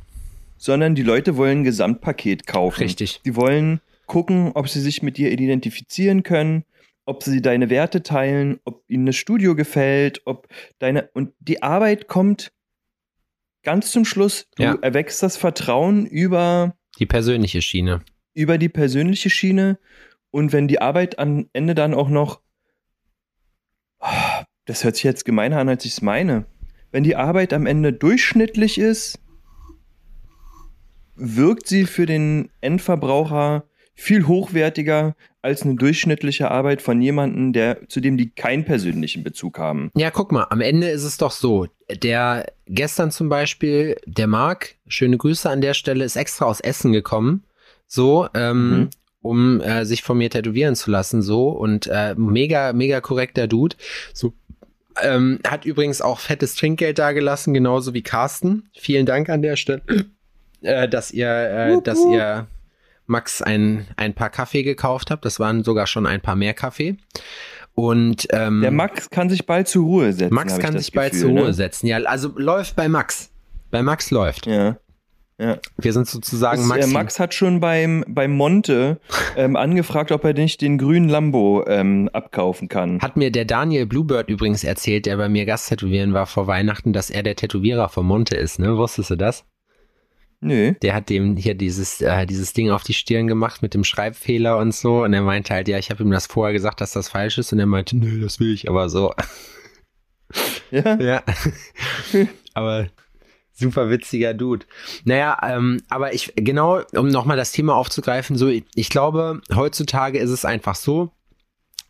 [0.62, 2.83] Sondern die Leute wollen ein Gesamtpaket kaufen.
[2.85, 3.20] Richtig.
[3.25, 6.62] Die wollen gucken, ob sie sich mit dir identifizieren können,
[7.05, 10.46] ob sie deine Werte teilen, ob ihnen das Studio gefällt, ob
[10.79, 12.53] deine und die Arbeit kommt
[13.64, 14.46] ganz zum Schluss.
[14.55, 14.79] Du Ja.
[14.83, 18.03] erwächst das Vertrauen über Die persönliche Schiene.
[18.33, 19.81] über die persönliche Schiene
[20.31, 22.40] und wenn die Arbeit am Ende dann auch noch,
[24.64, 26.44] das hört sich jetzt gemeiner an, als ich es meine,
[26.92, 29.18] wenn die Arbeit am Ende durchschnittlich ist,
[31.16, 38.01] wirkt sie für den Endverbraucher viel hochwertiger als eine durchschnittliche Arbeit von jemandem, der zu
[38.01, 39.90] dem die keinen persönlichen Bezug haben.
[39.94, 41.66] Ja, guck mal, am Ende ist es doch so.
[42.03, 46.92] Der gestern zum Beispiel, der Marc, schöne Grüße an der Stelle, ist extra aus Essen
[46.92, 47.44] gekommen,
[47.87, 48.90] so, ähm, Mhm.
[49.20, 53.77] um äh, sich von mir tätowieren zu lassen, so und äh, mega, mega korrekter Dude.
[54.14, 54.33] So
[55.03, 58.68] ähm, hat übrigens auch fettes Trinkgeld dagelassen, genauso wie Carsten.
[58.75, 59.83] Vielen Dank an der Stelle,
[60.62, 62.14] äh, dass ihr, äh, Wup, dass wup.
[62.14, 62.46] ihr
[63.07, 65.25] Max ein, ein paar Kaffee gekauft habt.
[65.25, 66.96] Das waren sogar schon ein paar mehr Kaffee.
[67.75, 70.35] Und ähm, Der Max kann sich bald zur Ruhe setzen.
[70.35, 71.55] Max kann sich bald Gefühl, zur Ruhe ne?
[71.55, 71.87] setzen.
[71.87, 73.31] Ja, also läuft bei Max.
[73.70, 74.46] Bei Max läuft.
[74.46, 74.77] Ja.
[75.38, 75.59] Ja.
[75.79, 76.87] Wir sind sozusagen Das, Max.
[76.87, 79.01] äh, Max hat schon beim, beim Monte
[79.37, 83.01] ähm, angefragt, ob er nicht den grünen Lambo ähm, abkaufen kann.
[83.01, 87.11] Hat mir der Daniel Bluebird übrigens erzählt, der bei mir Gasttätowieren war vor Weihnachten, dass
[87.11, 88.77] er der Tätowierer von Monte ist, ne?
[88.77, 89.44] Wusstest du das?
[90.44, 90.74] Nö.
[90.83, 94.59] Der hat dem hier dieses, äh, dieses Ding auf die Stirn gemacht mit dem Schreibfehler
[94.59, 95.05] und so.
[95.05, 97.52] Und er meinte halt, ja, ich habe ihm das vorher gesagt, dass das falsch ist.
[97.52, 99.14] Und er meinte, nö, das will ich aber so.
[100.70, 100.96] Ja?
[101.00, 101.22] Ja.
[102.55, 102.88] aber
[103.52, 104.66] super witziger Dude.
[105.05, 110.18] Naja, ähm, aber ich, genau, um nochmal das Thema aufzugreifen, so, ich, ich glaube, heutzutage
[110.18, 111.12] ist es einfach so,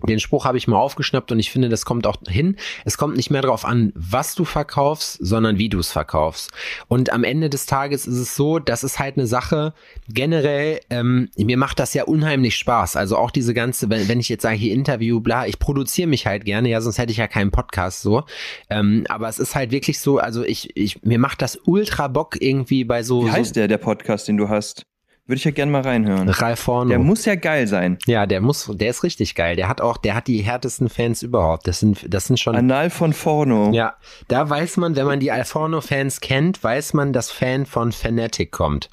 [0.08, 2.56] den Spruch habe ich mal aufgeschnappt und ich finde, das kommt auch hin.
[2.84, 6.50] Es kommt nicht mehr darauf an, was du verkaufst, sondern wie du es verkaufst.
[6.88, 9.74] Und am Ende des Tages ist es so, das ist halt eine Sache,
[10.08, 12.96] generell, ähm, mir macht das ja unheimlich Spaß.
[12.96, 16.26] Also auch diese ganze, wenn, wenn ich jetzt sage, hier Interview, bla, ich produziere mich
[16.26, 18.24] halt gerne, ja, sonst hätte ich ja keinen Podcast so.
[18.70, 22.36] Ähm, aber es ist halt wirklich so, also ich, ich, mir macht das ultra Bock
[22.40, 24.84] irgendwie bei so, Wie heißt der, der Podcast, den du hast?
[25.26, 26.28] Würde ich ja gerne mal reinhören.
[26.28, 26.88] Ralf Horno.
[26.88, 27.96] Der muss ja geil sein.
[28.06, 29.54] ja, der muss, der ist richtig geil.
[29.54, 31.68] Der hat auch, der hat die härtesten Fans überhaupt.
[31.68, 32.56] Das sind, das sind schon.
[32.56, 33.70] Anal von Forno.
[33.72, 33.94] Ja,
[34.26, 38.90] da weiß man, wenn man die Alforno-Fans kennt, weiß man, dass Fan von Fanatic kommt.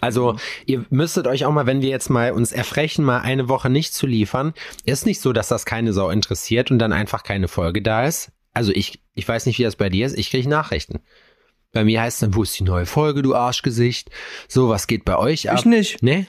[0.00, 3.68] Also, ihr müsstet euch auch mal, wenn wir jetzt mal uns erfrechen, mal eine Woche
[3.68, 4.54] nicht zu liefern,
[4.86, 8.32] ist nicht so, dass das keine Sau interessiert und dann einfach keine Folge da ist.
[8.52, 11.00] Also ich, ich weiß nicht, wie das bei dir ist, ich kriege Nachrichten.
[11.72, 14.10] Bei mir heißt dann, wo ist die neue Folge, du Arschgesicht?
[14.48, 15.58] So, was geht bei euch ab?
[15.58, 16.02] Ich nicht.
[16.02, 16.26] Nee?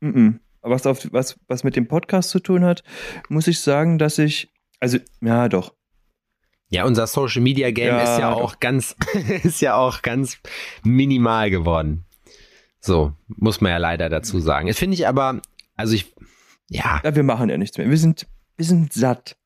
[0.00, 0.40] Mhm.
[0.62, 2.82] Aber was, auf, was, was mit dem Podcast zu tun hat,
[3.28, 4.48] muss ich sagen, dass ich.
[4.78, 5.74] Also, ja, doch.
[6.70, 8.40] Ja, unser Social Media Game Ja, ist ja doch.
[8.40, 8.94] auch ganz,
[9.42, 10.38] ist ja auch ganz
[10.84, 12.04] minimal geworden.
[12.80, 14.68] So, muss man ja leider dazu sagen.
[14.68, 15.42] Das finde ich aber,
[15.76, 16.14] also ich,
[16.70, 17.90] ja, Ja, wir machen ja nichts mehr.
[17.90, 19.36] Wir sind, wir sind satt.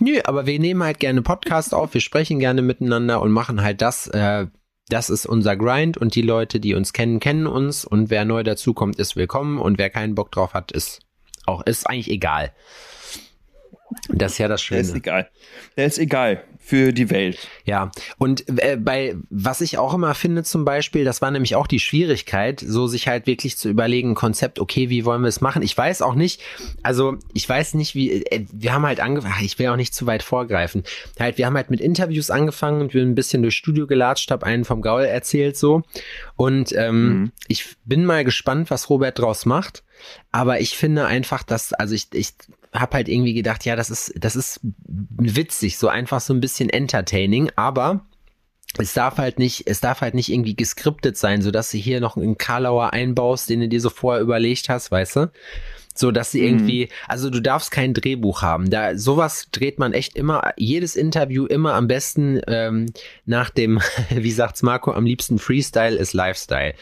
[0.00, 3.82] Nö, aber wir nehmen halt gerne Podcast auf, wir sprechen gerne miteinander und machen halt
[3.82, 4.46] das, äh,
[4.88, 8.42] das ist unser Grind und die Leute, die uns kennen, kennen uns und wer neu
[8.42, 11.00] dazukommt, ist willkommen und wer keinen Bock drauf hat, ist
[11.46, 12.52] auch, ist eigentlich egal.
[14.08, 14.98] Das ist ja das Der ist Schöne.
[14.98, 15.28] egal.
[15.76, 17.36] Der ist egal für die Welt.
[17.66, 21.66] Ja, und äh, bei was ich auch immer finde zum Beispiel, das war nämlich auch
[21.66, 25.60] die Schwierigkeit, so sich halt wirklich zu überlegen, Konzept, okay, wie wollen wir es machen?
[25.62, 26.40] Ich weiß auch nicht,
[26.82, 30.06] also ich weiß nicht, wie, äh, wir haben halt angefangen, ich will auch nicht zu
[30.06, 30.84] weit vorgreifen,
[31.20, 34.42] halt, wir haben halt mit Interviews angefangen und wir ein bisschen durchs Studio gelatscht, hab
[34.42, 35.82] einen vom Gaul erzählt so
[36.36, 37.32] und ähm, Mhm.
[37.48, 39.82] ich bin mal gespannt, was Robert draus macht,
[40.32, 42.30] aber ich finde einfach, dass, also ich, ich
[42.74, 46.68] habe halt irgendwie gedacht, ja, das ist, das ist witzig, so einfach so ein bisschen
[46.68, 48.04] entertaining, aber
[48.78, 52.00] es darf halt nicht, es darf halt nicht irgendwie geskriptet sein, so dass du hier
[52.00, 55.32] noch einen Karlauer einbaust, den du dir so vorher überlegt hast, weißt du?
[55.94, 58.68] So dass sie irgendwie, also du darfst kein Drehbuch haben.
[58.68, 62.86] Da sowas dreht man echt immer, jedes Interview immer am besten ähm,
[63.26, 66.74] nach dem, wie sagt's Marco, am liebsten Freestyle ist Lifestyle.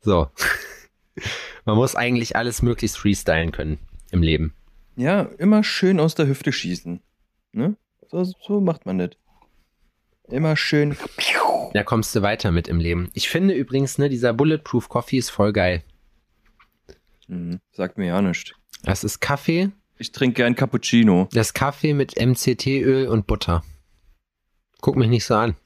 [0.00, 0.28] So.
[1.64, 3.78] Man muss eigentlich alles möglichst freestylen können
[4.10, 4.52] im Leben.
[4.96, 7.00] Ja, immer schön aus der Hüfte schießen.
[7.52, 7.76] Ne?
[8.10, 9.10] So, so macht man das.
[10.28, 10.96] Immer schön.
[11.72, 13.10] Da kommst du weiter mit im Leben.
[13.12, 15.84] Ich finde übrigens, ne, dieser Bulletproof Coffee ist voll geil.
[17.28, 17.60] Mhm.
[17.72, 18.52] Sagt mir ja nichts.
[18.82, 19.70] Das ist Kaffee.
[19.98, 21.28] Ich trinke gern Cappuccino.
[21.32, 23.62] Das ist Kaffee mit MCT-Öl und Butter.
[24.80, 25.56] Guck mich nicht so an.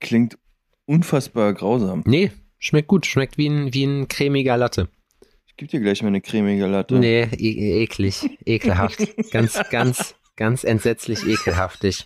[0.00, 0.38] Klingt
[0.86, 2.02] unfassbar grausam.
[2.06, 3.06] Nee, schmeckt gut.
[3.06, 4.88] Schmeckt wie ein, wie ein cremiger Latte.
[5.54, 6.98] Ich gebe dir gleich mal eine cremige Latte.
[6.98, 8.28] Nee, e eklig.
[8.44, 8.98] Ekelhaft.
[9.30, 12.04] ganz, ganz, ganz entsetzlich ekelhaftig.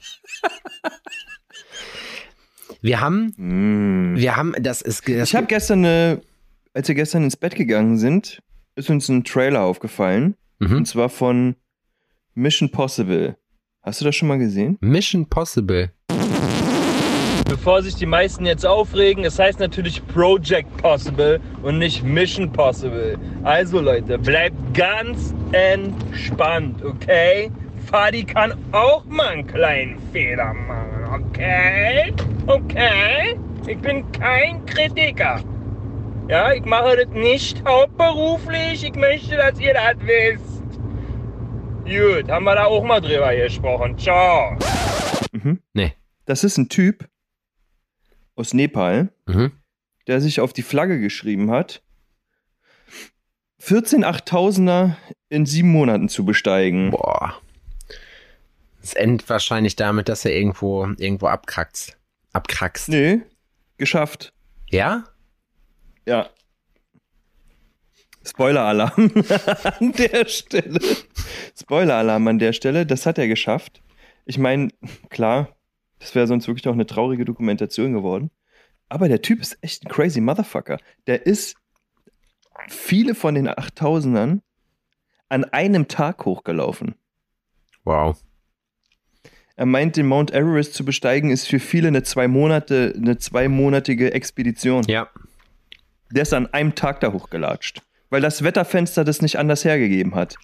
[2.83, 4.17] Wir haben, mm.
[4.19, 5.09] wir haben, das ist.
[5.09, 6.21] Das ich habe gestern eine,
[6.75, 8.43] als wir gestern ins Bett gegangen sind,
[8.77, 10.37] ist uns ein Trailer aufgefallen.
[10.59, 10.77] Mhm.
[10.77, 11.57] Und zwar von
[12.35, 13.39] Mission Possible.
[13.81, 14.77] Hast du das schon mal gesehen?
[14.81, 15.91] Mission Possible.
[17.49, 23.19] Bevor sich die meisten jetzt aufregen, es heißt natürlich Project Possible und nicht Mission Possible.
[23.43, 27.51] Also Leute, bleibt ganz entspannt, okay?
[27.87, 32.13] Fadi kann auch mal einen kleinen Fehler machen, okay?
[32.47, 33.39] Okay?
[33.67, 35.41] Ich bin kein Kritiker.
[36.29, 38.85] Ja, ich mache das nicht hauptberuflich.
[38.85, 40.79] Ich möchte, dass ihr das wisst.
[41.85, 43.97] Gut, haben wir da auch mal drüber gesprochen.
[43.97, 44.55] Ciao.
[45.33, 45.61] Mhm.
[45.73, 45.95] Nee.
[46.27, 47.09] Das ist ein Typ
[48.39, 49.53] aus Nepal, mhm.
[50.07, 51.83] der sich auf die Flagge geschrieben hat,
[53.59, 54.95] 14 8000er
[55.29, 56.93] in sieben Monaten zu besteigen.
[56.93, 57.35] Boah.
[58.81, 61.99] Es endet wahrscheinlich damit, dass er irgendwo, irgendwo abkraxt.
[62.33, 62.89] Abkraxt.
[62.89, 63.23] Nee,
[63.77, 64.33] geschafft.
[64.71, 65.05] Ja?
[66.07, 66.31] Ja.
[68.25, 69.13] Spoiler-Alarm
[69.81, 70.81] an der Stelle.
[71.59, 72.87] Spoiler-Alarm an der Stelle.
[72.87, 73.83] Das hat er geschafft.
[74.25, 74.69] Ich meine,
[75.09, 75.58] klar,
[75.99, 78.31] das wäre sonst wirklich auch eine traurige Dokumentation geworden.
[78.89, 80.79] Aber der Typ ist echt ein crazy Motherfucker.
[81.07, 81.57] Der ist
[82.69, 84.41] viele von den 8000ern
[85.29, 86.95] an einem Tag hochgelaufen.
[87.85, 88.19] Wow.
[89.57, 94.13] Er meint, den Mount Everest zu besteigen, ist für viele eine zwei Monate, eine zweimonatige
[94.13, 94.85] Expedition.
[94.85, 95.09] Ja.
[96.13, 100.37] Der ist an einem Tag da hochgelatscht, weil das Wetterfenster das nicht anders hergegeben hat.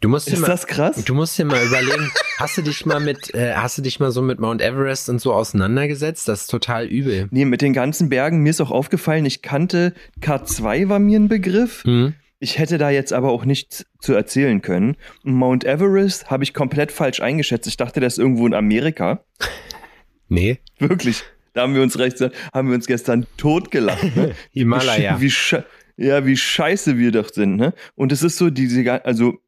[0.00, 1.04] Du musst ist mal, das krass?
[1.04, 4.12] Du musst dir mal überlegen, hast du dich mal mit, äh, hast du dich mal
[4.12, 6.28] so mit Mount Everest und so auseinandergesetzt?
[6.28, 7.26] Das ist total übel.
[7.32, 11.28] Nee, mit den ganzen Bergen, mir ist auch aufgefallen, ich kannte K2 war mir ein
[11.28, 11.84] Begriff.
[11.84, 12.14] Mhm.
[12.38, 14.96] Ich hätte da jetzt aber auch nichts zu erzählen können.
[15.24, 17.66] Mount Everest habe ich komplett falsch eingeschätzt.
[17.66, 19.24] Ich dachte, das ist irgendwo in Amerika.
[20.30, 20.58] Nee.
[20.78, 21.24] Wirklich.
[21.54, 22.20] Da haben wir uns recht,
[22.52, 24.14] haben wir uns gestern totgelacht.
[24.14, 24.34] Ne?
[24.52, 25.18] Himalaya.
[25.22, 25.56] Wie, wie,
[25.96, 27.56] ja, wie scheiße wir doch sind.
[27.56, 27.72] Ne?
[27.94, 29.38] Und es ist so, diese, also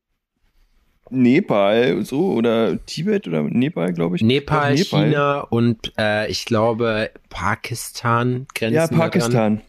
[1.11, 4.23] Nepal so oder Tibet oder Nepal, glaube ich.
[4.23, 8.75] Nepal, Nepal, China und äh, ich glaube Pakistan grenzen.
[8.75, 9.61] Ja, Pakistan.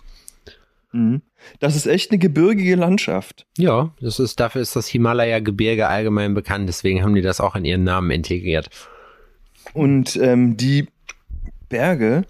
[0.92, 1.22] Mhm.
[1.60, 3.48] Das ist echt eine gebirgige Landschaft.
[3.58, 7.66] Ja, das ist, dafür ist das Himalaya-Gebirge allgemein bekannt, deswegen haben die das auch in
[7.66, 8.70] ihren Namen integriert.
[9.74, 10.88] Und ähm, die
[11.70, 12.24] Berge,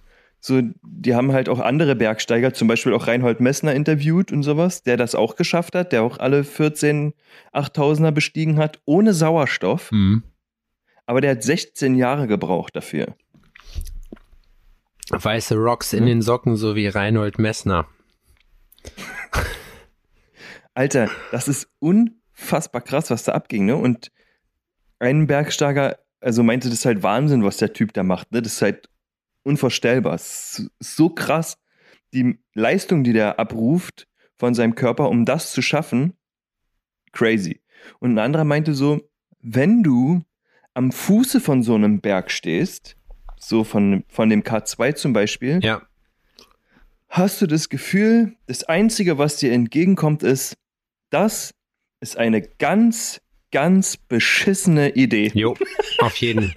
[0.43, 4.81] so, die haben halt auch andere Bergsteiger, zum Beispiel auch Reinhold Messner interviewt und sowas,
[4.81, 7.13] der das auch geschafft hat, der auch alle 14
[7.53, 9.91] 8000er bestiegen hat, ohne Sauerstoff.
[9.91, 10.23] Mhm.
[11.05, 13.15] Aber der hat 16 Jahre gebraucht dafür.
[15.11, 17.85] Weiße Rocks in den Socken, so wie Reinhold Messner.
[20.73, 23.75] Alter, das ist unfassbar krass, was da abging, ne?
[23.75, 24.11] Und
[24.97, 28.41] ein Bergsteiger, also meinte das ist halt Wahnsinn, was der Typ da macht, ne?
[28.41, 28.89] Das ist halt
[29.43, 30.19] unvorstellbar.
[30.19, 31.57] So krass.
[32.13, 36.13] Die Leistung, die der abruft von seinem Körper, um das zu schaffen,
[37.11, 37.61] crazy.
[37.99, 39.01] Und ein anderer meinte so,
[39.39, 40.21] wenn du
[40.73, 42.95] am Fuße von so einem Berg stehst,
[43.39, 45.81] so von, von dem K2 zum Beispiel, ja
[47.11, 50.55] hast du das Gefühl, das Einzige, was dir entgegenkommt, ist,
[51.11, 51.51] das
[51.99, 55.31] ist eine ganz, ganz beschissene Idee.
[55.33, 55.55] Jo,
[55.99, 56.53] auf jeden.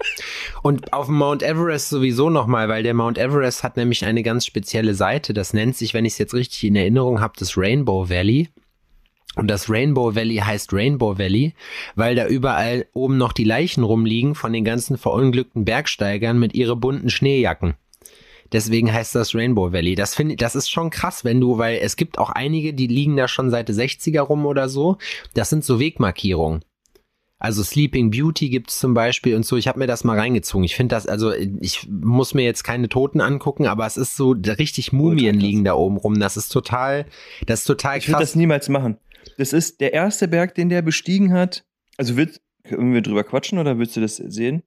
[0.63, 4.45] Und auf dem Mount Everest sowieso nochmal, weil der Mount Everest hat nämlich eine ganz
[4.45, 5.33] spezielle Seite.
[5.33, 8.49] Das nennt sich, wenn ich es jetzt richtig in Erinnerung habe, das Rainbow Valley.
[9.35, 11.53] Und das Rainbow Valley heißt Rainbow Valley,
[11.95, 16.77] weil da überall oben noch die Leichen rumliegen von den ganzen verunglückten Bergsteigern mit ihre
[16.77, 17.75] bunten Schneejacken.
[18.51, 19.95] Deswegen heißt das Rainbow Valley.
[19.95, 23.17] Das finde das ist schon krass, wenn du, weil es gibt auch einige, die liegen
[23.17, 24.97] da schon seit 60er rum oder so.
[25.33, 26.63] Das sind so Wegmarkierungen.
[27.45, 29.55] Also Sleeping Beauty gibt's zum Beispiel und so.
[29.55, 30.63] Ich habe mir das mal reingezogen.
[30.63, 34.31] Ich finde das, also ich muss mir jetzt keine Toten angucken, aber es ist so
[34.31, 36.19] richtig Mumien liegen da oben rum.
[36.19, 37.05] Das ist total,
[37.45, 38.09] das ist total ich krass.
[38.09, 38.97] Ich würde das niemals machen.
[39.37, 41.65] Das ist der erste Berg, den der bestiegen hat.
[41.97, 44.63] Also wird, können wir drüber quatschen oder willst du das sehen?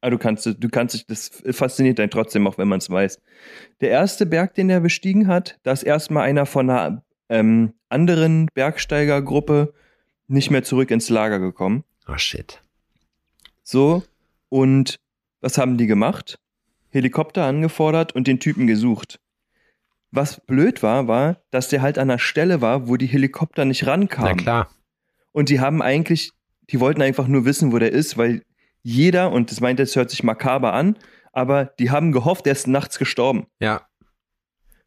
[0.00, 3.20] Ah, du kannst, du kannst dich, das fasziniert dann trotzdem, auch wenn man es weiß.
[3.82, 8.48] Der erste Berg, den er bestiegen hat, da ist erstmal einer von einer ähm, anderen
[8.54, 9.74] Bergsteigergruppe
[10.28, 11.84] nicht mehr zurück ins Lager gekommen.
[12.08, 12.60] Oh shit.
[13.62, 14.02] So,
[14.48, 14.96] und
[15.40, 16.38] was haben die gemacht?
[16.90, 19.18] Helikopter angefordert und den Typen gesucht.
[20.10, 23.86] Was blöd war, war, dass der halt an einer Stelle war, wo die Helikopter nicht
[23.86, 24.36] rankamen.
[24.36, 24.70] Na klar.
[25.32, 26.32] Und die haben eigentlich,
[26.70, 28.42] die wollten einfach nur wissen, wo der ist, weil
[28.82, 30.98] jeder, und das meint, das hört sich makaber an,
[31.32, 33.46] aber die haben gehofft, er ist nachts gestorben.
[33.58, 33.86] Ja.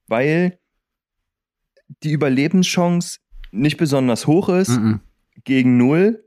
[0.08, 0.60] Weil
[2.04, 3.20] die Überlebenschance
[3.52, 5.00] nicht besonders hoch ist, mm -mm.
[5.44, 6.25] gegen null.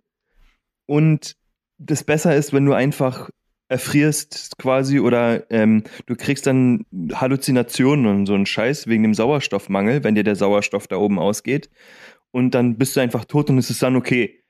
[0.88, 1.36] Und
[1.76, 3.28] das besser ist, wenn du einfach
[3.68, 10.02] erfrierst quasi oder ähm, du kriegst dann Halluzinationen und so einen Scheiß wegen dem Sauerstoffmangel,
[10.02, 11.68] wenn dir der Sauerstoff da oben ausgeht.
[12.30, 14.42] Und dann bist du einfach tot und es ist dann okay.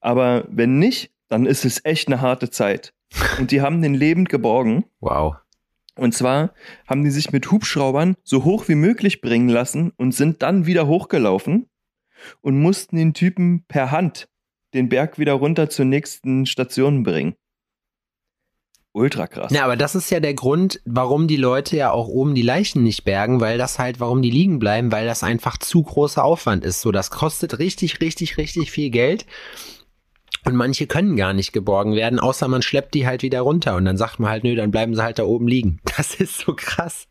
[0.00, 2.92] Aber wenn nicht, dann ist es echt eine harte Zeit.
[3.38, 4.84] Und die haben den lebend geborgen.
[5.00, 5.36] Wow.
[5.96, 6.52] Und zwar
[6.86, 10.86] haben die sich mit Hubschraubern so hoch wie möglich bringen lassen und sind dann wieder
[10.86, 11.70] hochgelaufen
[12.42, 14.28] und mussten den Typen per Hand
[14.76, 17.34] den Berg wieder runter zur nächsten Station bringen.
[18.92, 19.52] Ultra krass.
[19.52, 22.82] Ja, aber das ist ja der Grund, warum die Leute ja auch oben die Leichen
[22.82, 26.64] nicht bergen, weil das halt, warum die liegen bleiben, weil das einfach zu großer Aufwand
[26.64, 26.80] ist.
[26.80, 29.26] So, das kostet richtig, richtig, richtig viel Geld.
[30.46, 33.84] Und manche können gar nicht geborgen werden, außer man schleppt die halt wieder runter und
[33.84, 35.80] dann sagt man halt, nö, dann bleiben sie halt da oben liegen.
[35.96, 37.06] Das ist so krass.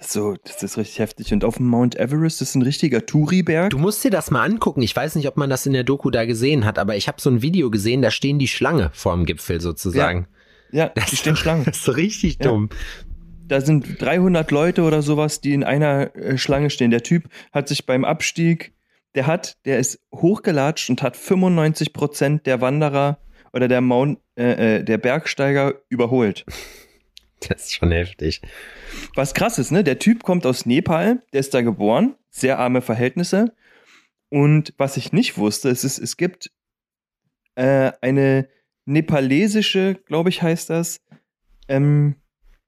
[0.00, 1.32] So, das ist richtig heftig.
[1.32, 3.70] Und auf dem Mount Everest ist ein richtiger Touri-Berg.
[3.70, 4.82] Du musst dir das mal angucken.
[4.82, 7.20] Ich weiß nicht, ob man das in der Doku da gesehen hat, aber ich habe
[7.20, 10.26] so ein Video gesehen, da stehen die Schlange vorm Gipfel sozusagen.
[10.72, 11.64] Ja, ja die stehen Schlange.
[11.66, 12.48] Das ist richtig ja.
[12.50, 12.70] dumm.
[13.46, 16.90] Da sind 300 Leute oder sowas, die in einer äh, Schlange stehen.
[16.90, 18.72] Der Typ hat sich beim Abstieg
[19.14, 23.18] der hat, der ist hochgelatscht und hat 95 Prozent der Wanderer
[23.52, 26.44] oder der Mount, äh, äh, der Bergsteiger überholt.
[27.48, 28.42] Das ist schon heftig.
[29.14, 29.82] Was krass ist, ne?
[29.82, 33.54] Der Typ kommt aus Nepal, der ist da geboren, sehr arme Verhältnisse.
[34.28, 36.52] Und was ich nicht wusste, es ist, es gibt
[37.54, 38.48] äh, eine
[38.84, 41.00] nepalesische, glaube ich, heißt das,
[41.68, 42.16] ähm,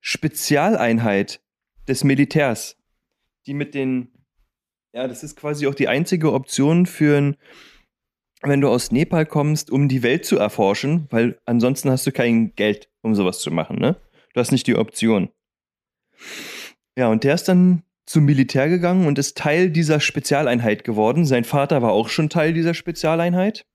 [0.00, 1.40] Spezialeinheit
[1.87, 2.76] des Militärs,
[3.46, 4.12] die mit den
[4.94, 7.37] ja, das ist quasi auch die einzige Option für ein,
[8.42, 12.54] wenn du aus Nepal kommst, um die Welt zu erforschen, weil ansonsten hast du kein
[12.56, 13.96] Geld, um sowas zu machen, ne?
[14.33, 15.31] Du hast nicht die Option.
[16.97, 21.25] Ja, und der ist dann zum Militär gegangen und ist Teil dieser Spezialeinheit geworden.
[21.25, 23.66] Sein Vater war auch schon Teil dieser Spezialeinheit.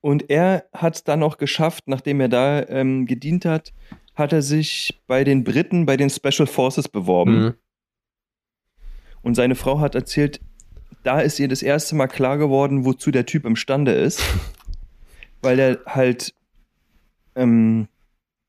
[0.00, 3.72] Und er hat dann auch geschafft, nachdem er da ähm, gedient hat,
[4.14, 7.42] hat er sich bei den Briten, bei den Special Forces beworben.
[7.42, 7.54] Mhm.
[9.22, 10.40] Und seine Frau hat erzählt,
[11.02, 14.22] da ist ihr das erste Mal klar geworden, wozu der Typ imstande ist.
[15.44, 16.34] weil er halt
[17.36, 17.86] ähm,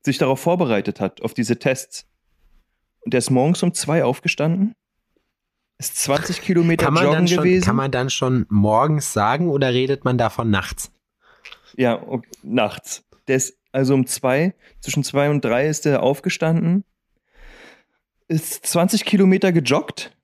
[0.06, 2.08] sich darauf vorbereitet hat, auf diese Tests.
[3.02, 4.76] Und der ist morgens um zwei aufgestanden,
[5.78, 7.66] ist 20 Kilometer joggen schon, gewesen.
[7.66, 10.92] Kann man dann schon morgens sagen oder redet man davon nachts?
[11.76, 13.04] Ja, okay, nachts.
[13.28, 16.86] Der ist also um zwei, zwischen zwei und drei ist er aufgestanden,
[18.30, 20.16] ist 20 Kilometer gejoggt,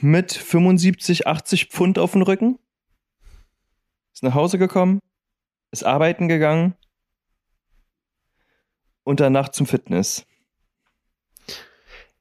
[0.00, 2.58] mit 75, 80 Pfund auf dem Rücken.
[4.14, 5.00] Ist nach Hause gekommen,
[5.70, 6.77] ist arbeiten gegangen
[9.08, 10.26] und danach zum Fitness.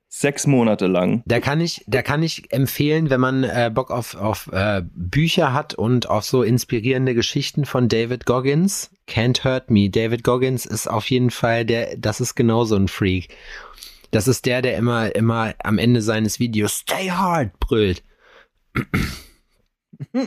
[0.08, 1.22] Sechs Monate lang.
[1.26, 5.54] Da kann ich, da kann ich empfehlen, wenn man äh, Bock auf, auf äh, Bücher
[5.54, 8.90] hat und auf so inspirierende Geschichten von David Goggins.
[9.08, 9.90] Can't Hurt Me.
[9.90, 13.36] David Goggins ist auf jeden Fall der, das ist genauso ein Freak.
[14.12, 18.02] Das ist der, der immer, immer am Ende seines Videos Stay hard brüllt.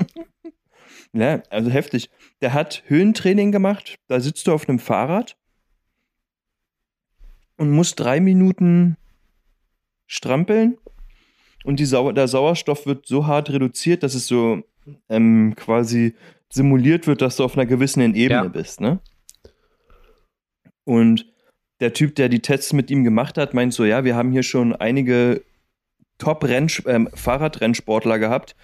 [1.15, 2.11] ja, also heftig.
[2.43, 3.97] Der hat Höhentraining gemacht.
[4.09, 5.40] Da sitzt du auf einem Fahrrad
[7.61, 8.97] und musst drei Minuten
[10.07, 10.79] strampeln.
[11.63, 14.63] Und die Sau der Sauerstoff wird so hart reduziert, dass es so
[15.11, 16.15] ähm, quasi
[16.49, 18.49] simuliert wird, dass du auf einer gewissen Ebene ja.
[18.49, 18.81] bist.
[18.81, 19.01] Ne?
[20.85, 21.27] Und
[21.81, 24.43] der Typ, der die Tests mit ihm gemacht hat, meint so, ja, wir haben hier
[24.43, 25.45] schon einige
[26.17, 28.57] Top-Fahrradrennsportler ähm, gehabt,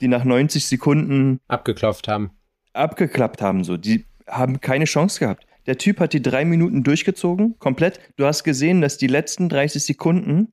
[0.00, 2.30] die nach 90 Sekunden abgeklopft haben.
[2.72, 3.76] Abgeklappt haben, so.
[3.76, 5.44] Die haben keine Chance gehabt.
[5.66, 8.00] Der Typ hat die drei Minuten durchgezogen, komplett.
[8.16, 10.52] Du hast gesehen, dass die letzten 30 Sekunden,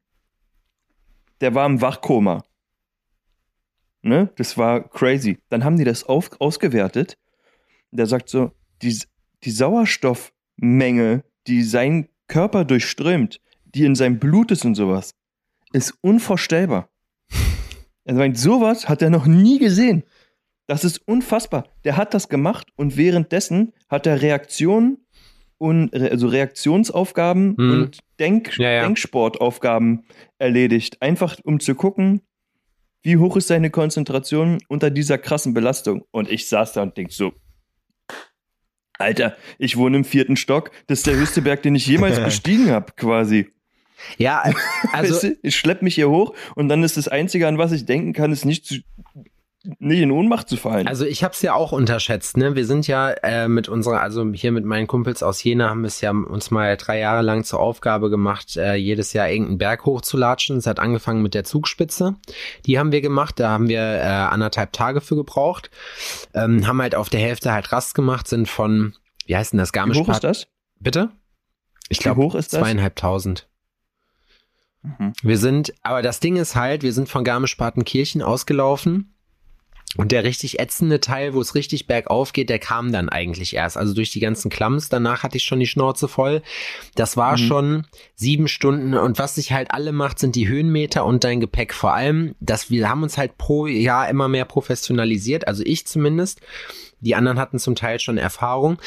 [1.41, 2.43] der war im Wachkoma.
[4.03, 4.31] Ne?
[4.37, 5.39] Das war crazy.
[5.49, 7.17] Dann haben die das auf, ausgewertet.
[7.91, 8.97] Der sagt so, die,
[9.43, 15.13] die Sauerstoffmenge, die sein Körper durchströmt, die in seinem Blut ist und sowas,
[15.73, 16.89] ist unvorstellbar.
[18.03, 20.03] Er meint, sowas hat er noch nie gesehen.
[20.65, 21.67] Das ist unfassbar.
[21.83, 25.05] Der hat das gemacht und währenddessen hat er Reaktionen
[25.61, 27.71] und also Reaktionsaufgaben mhm.
[27.71, 28.81] und Denk ja, ja.
[28.81, 30.05] Denksportaufgaben
[30.39, 31.01] erledigt.
[31.03, 32.21] Einfach um zu gucken,
[33.03, 36.03] wie hoch ist seine Konzentration unter dieser krassen Belastung.
[36.09, 37.33] Und ich saß da und denk so,
[38.97, 40.71] Alter, ich wohne im vierten Stock.
[40.87, 43.47] Das ist der höchste Berg, den ich jemals bestiegen habe, quasi.
[44.17, 44.43] Ja,
[44.91, 45.13] also.
[45.13, 47.85] Weißt du, ich schlepp mich hier hoch und dann ist das Einzige, an was ich
[47.85, 48.79] denken kann, ist nicht zu,
[49.63, 50.87] nicht in Ohnmacht zu fallen.
[50.87, 52.35] Also ich habe es ja auch unterschätzt.
[52.35, 55.81] Ne, wir sind ja äh, mit unserer, also hier mit meinen Kumpels aus Jena haben
[55.81, 59.59] wir es ja uns mal drei Jahre lang zur Aufgabe gemacht, äh, jedes Jahr irgendeinen
[59.59, 60.57] Berg hochzulatschen.
[60.57, 62.15] Es hat angefangen mit der Zugspitze.
[62.65, 63.39] Die haben wir gemacht.
[63.39, 65.69] Da haben wir äh, anderthalb Tage für gebraucht.
[66.33, 68.95] Ähm, haben halt auf der Hälfte halt Rast gemacht, sind von,
[69.27, 69.97] wie heißt denn das, Garmisch?
[69.97, 70.47] Wie hoch ist das?
[70.79, 71.11] Bitte?
[71.89, 73.47] Ich glaube, zweieinhalbtausend.
[74.81, 75.13] Mhm.
[75.21, 79.13] Wir sind, aber das Ding ist halt, wir sind von Garmisch-Partenkirchen ausgelaufen
[79.97, 83.75] und der richtig ätzende Teil, wo es richtig bergauf geht, der kam dann eigentlich erst.
[83.75, 84.87] Also durch die ganzen Klamms.
[84.87, 86.41] Danach hatte ich schon die Schnauze voll.
[86.95, 87.37] Das war mhm.
[87.37, 88.93] schon sieben Stunden.
[88.93, 91.73] Und was sich halt alle macht, sind die Höhenmeter und dein Gepäck.
[91.73, 95.47] Vor allem, dass wir haben uns halt pro Jahr immer mehr professionalisiert.
[95.47, 96.39] Also ich zumindest.
[97.01, 98.77] Die anderen hatten zum Teil schon Erfahrung.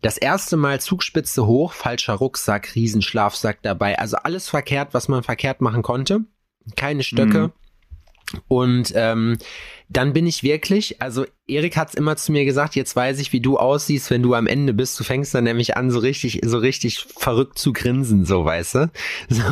[0.00, 3.98] Das erste Mal Zugspitze hoch, falscher Rucksack, Riesenschlafsack dabei.
[3.98, 6.20] Also alles verkehrt, was man verkehrt machen konnte.
[6.76, 7.48] Keine Stöcke.
[7.48, 7.52] Mhm.
[8.46, 9.38] Und ähm,
[9.88, 13.32] dann bin ich wirklich, also Erik hat es immer zu mir gesagt, jetzt weiß ich,
[13.32, 15.00] wie du aussiehst, wenn du am Ende bist.
[15.00, 18.90] Du fängst dann nämlich an, so richtig, so richtig verrückt zu grinsen, so weißt du.
[19.30, 19.42] So,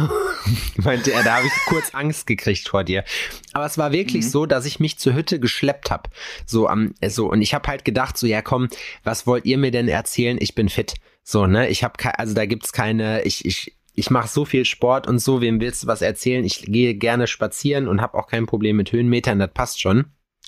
[0.77, 3.05] meinte er, da habe ich kurz Angst gekriegt vor dir.
[3.53, 4.31] Aber es war wirklich mhm.
[4.31, 6.11] so, dass ich mich zur Hütte geschleppt habe.
[6.45, 8.69] So am, so und ich habe halt gedacht, so ja komm,
[9.05, 10.37] was wollt ihr mir denn erzählen?
[10.41, 10.95] Ich bin fit.
[11.23, 15.07] So ne, ich habe also da gibt's keine, ich ich ich mache so viel Sport
[15.07, 16.45] und so, wem willst du was erzählen?
[16.45, 20.07] Ich gehe gerne spazieren und habe auch kein Problem mit Höhenmetern, das passt schon.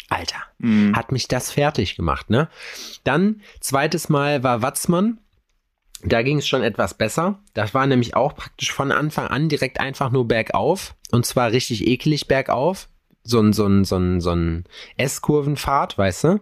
[0.08, 0.94] Alter, mhm.
[0.94, 2.48] hat mich das fertig gemacht, ne?
[3.04, 5.18] Dann, zweites Mal war Watzmann.
[6.04, 7.40] Da ging es schon etwas besser.
[7.54, 10.94] Das war nämlich auch praktisch von Anfang an direkt einfach nur bergauf.
[11.10, 12.88] Und zwar richtig eklig bergauf
[13.28, 14.64] so ein, so ein, so ein, so ein
[14.96, 16.40] S-Kurvenfahrt, weißt du,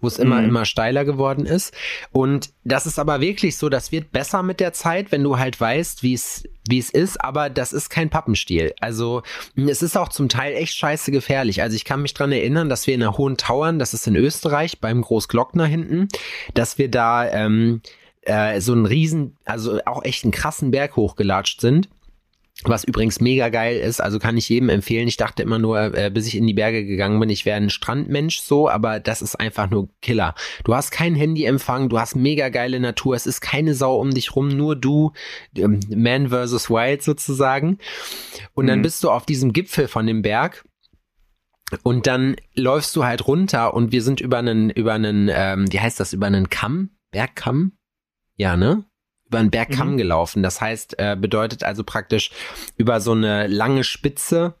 [0.00, 0.48] wo es immer, mhm.
[0.48, 1.74] immer steiler geworden ist.
[2.12, 5.58] Und das ist aber wirklich so, das wird besser mit der Zeit, wenn du halt
[5.58, 8.74] weißt, wie es, wie es ist, aber das ist kein Pappenstiel.
[8.80, 9.22] Also,
[9.56, 11.62] es ist auch zum Teil echt scheiße gefährlich.
[11.62, 14.16] Also, ich kann mich dran erinnern, dass wir in der Hohen Tauern, das ist in
[14.16, 16.08] Österreich, beim Großglockner hinten,
[16.52, 17.80] dass wir da, ähm,
[18.22, 21.88] äh, so einen riesen, also auch echt einen krassen Berg hochgelatscht sind
[22.64, 25.08] was übrigens mega geil ist, also kann ich jedem empfehlen.
[25.08, 27.70] Ich dachte immer nur, äh, bis ich in die Berge gegangen bin, ich wäre ein
[27.70, 30.34] Strandmensch so, aber das ist einfach nur Killer.
[30.64, 34.36] Du hast kein Handyempfang, du hast mega geile Natur, es ist keine Sau um dich
[34.36, 35.12] rum, nur du,
[35.56, 37.78] ähm, Man versus Wild sozusagen.
[38.54, 38.82] Und dann mhm.
[38.82, 40.64] bist du auf diesem Gipfel von dem Berg
[41.82, 45.80] und dann läufst du halt runter und wir sind über einen, über einen, ähm, wie
[45.80, 46.90] heißt das, über einen Kamm?
[47.10, 47.72] Bergkamm?
[48.36, 48.84] Ja, ne?
[49.30, 49.96] Über einen Bergkamm mhm.
[49.96, 50.42] gelaufen.
[50.42, 52.32] Das heißt, äh, bedeutet also praktisch
[52.76, 54.54] über so eine lange Spitze,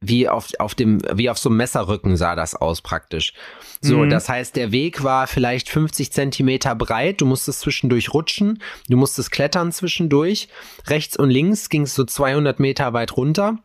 [0.00, 3.34] wie auf, auf dem, wie auf so einem Messerrücken sah das aus praktisch.
[3.80, 4.10] So, mhm.
[4.10, 7.20] das heißt, der Weg war vielleicht 50 Zentimeter breit.
[7.20, 8.62] Du musstest zwischendurch rutschen.
[8.88, 10.48] Du musstest klettern zwischendurch.
[10.86, 13.58] Rechts und links ging es so 200 Meter weit runter.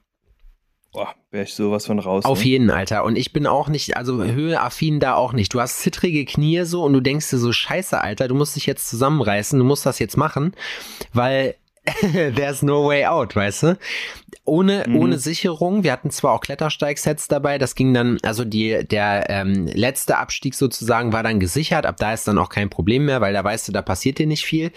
[0.98, 2.26] Boah, wäre ich sowas von raus.
[2.26, 2.46] Auf ne?
[2.46, 3.04] jeden, Alter.
[3.04, 5.54] Und ich bin auch nicht, also höheaffin da auch nicht.
[5.54, 8.66] Du hast zittrige Knie so und du denkst dir so, scheiße, Alter, du musst dich
[8.66, 10.56] jetzt zusammenreißen, du musst das jetzt machen,
[11.14, 11.54] weil
[12.02, 13.78] there's no way out, weißt du?
[14.44, 14.96] Ohne, mhm.
[14.96, 15.84] ohne Sicherung.
[15.84, 20.56] Wir hatten zwar auch Klettersteigsets dabei, das ging dann, also die, der ähm, letzte Abstieg
[20.56, 23.68] sozusagen war dann gesichert, ab da ist dann auch kein Problem mehr, weil da weißt
[23.68, 24.72] du, da passiert dir nicht viel.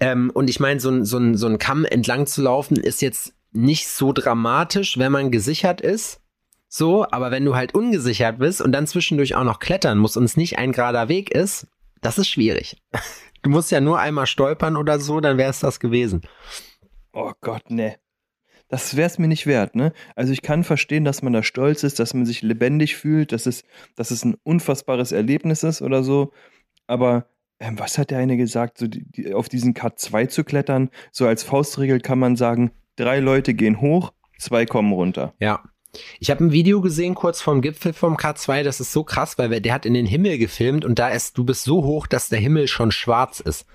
[0.00, 3.88] Ähm, und ich meine, so, so, so ein Kamm entlang zu laufen ist jetzt nicht
[3.88, 6.20] so dramatisch, wenn man gesichert ist.
[6.68, 10.24] So, aber wenn du halt ungesichert bist und dann zwischendurch auch noch klettern musst und
[10.24, 11.66] es nicht ein gerader Weg ist,
[12.00, 12.76] das ist schwierig.
[13.42, 16.22] Du musst ja nur einmal stolpern oder so, dann wäre es das gewesen.
[17.12, 17.94] Oh Gott, ne.
[18.66, 19.92] Das wäre es mir nicht wert, ne?
[20.16, 23.46] Also ich kann verstehen, dass man da stolz ist, dass man sich lebendig fühlt, dass
[23.46, 23.62] es,
[23.94, 26.32] dass es ein unfassbares Erlebnis ist oder so.
[26.88, 27.28] Aber
[27.60, 30.90] ähm, was hat der eine gesagt, so die, die, auf diesen K2 zu klettern?
[31.12, 35.34] So als Faustregel kann man sagen, drei Leute gehen hoch, zwei kommen runter.
[35.40, 35.62] Ja.
[36.18, 39.60] Ich habe ein Video gesehen kurz vorm Gipfel vom K2, das ist so krass, weil
[39.60, 42.38] der hat in den Himmel gefilmt und da ist, du bist so hoch, dass der
[42.38, 43.66] Himmel schon schwarz ist.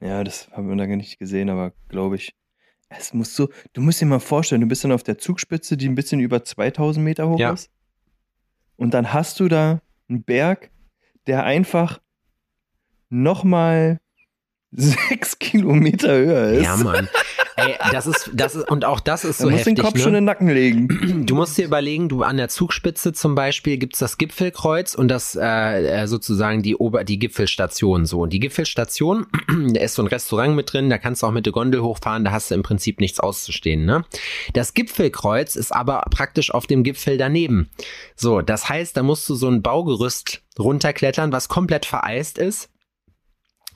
[0.00, 2.34] Ja, das haben wir gar nicht gesehen, aber glaube ich.
[2.88, 5.88] Es muss so, du musst dir mal vorstellen, du bist dann auf der Zugspitze, die
[5.88, 7.52] ein bisschen über 2000 Meter hoch ja.
[7.52, 7.70] ist.
[8.76, 10.70] Und dann hast du da einen Berg,
[11.26, 12.00] der einfach
[13.10, 14.00] nochmal
[14.72, 16.64] sechs Kilometer höher ist.
[16.64, 17.08] Ja, Mann.
[17.56, 19.76] Ey, das ist, das ist, und auch das ist so du musst heftig.
[19.76, 20.00] den Kopf ne?
[20.00, 21.26] schon in den Nacken legen.
[21.26, 25.34] Du musst dir überlegen, du an der Zugspitze zum Beispiel gibt's das Gipfelkreuz und das
[25.34, 28.20] äh, äh sozusagen die Ober, die Gipfelstation so.
[28.20, 29.26] Und die Gipfelstation,
[29.74, 32.24] da ist so ein Restaurant mit drin, da kannst du auch mit der Gondel hochfahren,
[32.24, 34.04] da hast du im Prinzip nichts auszustehen, ne?
[34.54, 37.68] Das Gipfelkreuz ist aber praktisch auf dem Gipfel daneben.
[38.16, 42.69] So, das heißt, da musst du so ein Baugerüst runterklettern, was komplett vereist ist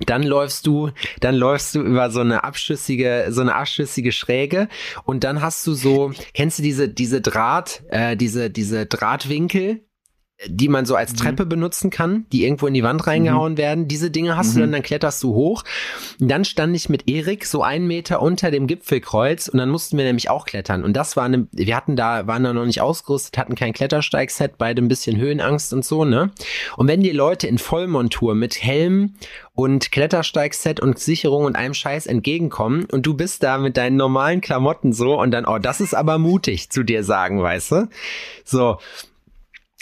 [0.01, 0.91] dann läufst du,
[1.21, 4.69] dann läufst du über so eine abschüssige, so eine abschüssige Schräge
[5.05, 9.85] und dann hast du so, kennst du diese, diese Draht, äh, diese, diese Drahtwinkel,
[10.47, 11.17] die man so als mhm.
[11.17, 13.59] Treppe benutzen kann, die irgendwo in die Wand reingehauen mhm.
[13.59, 13.89] werden.
[13.89, 14.55] Diese Dinge hast mhm.
[14.55, 15.63] du dann, dann kletterst du hoch.
[16.21, 19.97] Und dann stand ich mit Erik so einen Meter unter dem Gipfelkreuz und dann mussten
[19.97, 20.83] wir nämlich auch klettern.
[20.83, 24.59] Und das war eine, wir hatten da, waren da noch nicht ausgerüstet, hatten kein Klettersteigset,
[24.59, 26.31] beide ein bisschen Höhenangst und so, ne?
[26.77, 29.15] Und wenn die Leute in Vollmontur mit Helm
[29.55, 34.41] und Klettersteigset und Sicherung und einem Scheiß entgegenkommen und du bist da mit deinen normalen
[34.41, 37.89] Klamotten so und dann, oh, das ist aber mutig zu dir sagen, weißt du?
[38.45, 38.79] So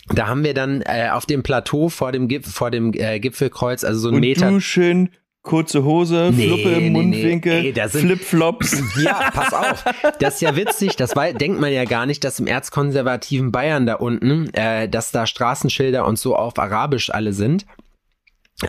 [0.09, 3.85] da haben wir dann äh, auf dem Plateau vor dem, Gip vor dem äh, Gipfelkreuz,
[3.85, 4.51] also so ein Und Meter.
[4.51, 5.11] Du schön
[5.43, 7.89] kurze Hose, nee, Fluppe im nee, Mundwinkel, nee.
[7.89, 8.81] Flipflops.
[9.03, 9.85] Ja, pass auf.
[10.21, 13.87] Das ist ja witzig, das war, denkt man ja gar nicht, dass im erzkonservativen Bayern
[13.87, 17.67] da unten, äh, dass da Straßenschilder und so auf Arabisch alle sind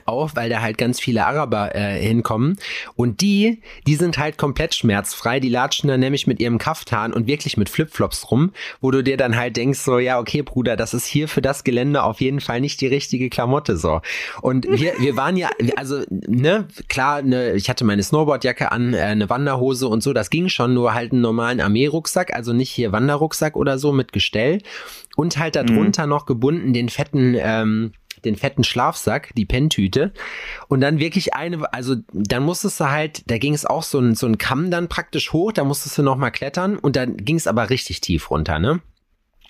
[0.05, 2.57] auf, weil da halt ganz viele Araber äh, hinkommen.
[2.95, 5.39] Und die, die sind halt komplett schmerzfrei.
[5.39, 9.17] Die latschen dann nämlich mit ihrem Kaftan und wirklich mit Flipflops rum, wo du dir
[9.17, 12.39] dann halt denkst, so, ja, okay, Bruder, das ist hier für das Gelände auf jeden
[12.39, 14.01] Fall nicht die richtige Klamotte, so.
[14.41, 18.99] Und wir, wir waren ja, also, ne, klar, ne, ich hatte meine Snowboardjacke an, äh,
[18.99, 22.91] eine Wanderhose und so, das ging schon, nur halt einen normalen Armeerucksack, also nicht hier
[22.91, 24.59] Wanderrucksack oder so mit Gestell.
[25.15, 26.09] Und halt darunter mhm.
[26.09, 27.91] noch gebunden den fetten, ähm,
[28.25, 30.13] den fetten Schlafsack, die Penntüte
[30.67, 34.15] und dann wirklich eine, also dann musstest du halt, da ging es auch so ein,
[34.15, 37.47] so ein Kamm dann praktisch hoch, da musstest du nochmal klettern und dann ging es
[37.47, 38.81] aber richtig tief runter, ne?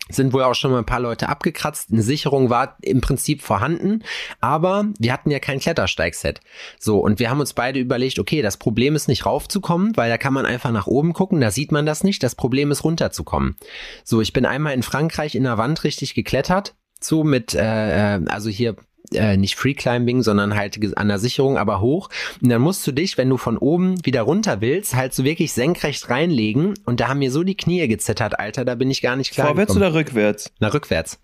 [0.09, 1.89] sind wohl auch schon mal ein paar Leute abgekratzt.
[1.91, 4.03] Eine Sicherung war im Prinzip vorhanden,
[4.41, 6.41] aber wir hatten ja kein Klettersteigset.
[6.77, 10.17] So, und wir haben uns beide überlegt, okay, das Problem ist nicht raufzukommen, weil da
[10.17, 12.21] kann man einfach nach oben gucken, da sieht man das nicht.
[12.21, 13.55] Das Problem ist runterzukommen.
[14.03, 18.21] So, ich bin einmal in Frankreich in der Wand richtig geklettert so mit, äh, äh,
[18.27, 18.75] also hier
[19.13, 22.09] äh, nicht Free Climbing, sondern halt an der Sicherung, aber hoch.
[22.41, 25.53] Und dann musst du dich, wenn du von oben wieder runter willst, halt so wirklich
[25.53, 26.73] senkrecht reinlegen.
[26.85, 29.47] Und da haben mir so die Knie gezittert, Alter, da bin ich gar nicht klar.
[29.47, 29.91] Vorwärts gekommen.
[29.91, 30.51] oder rückwärts?
[30.59, 31.19] Na, rückwärts.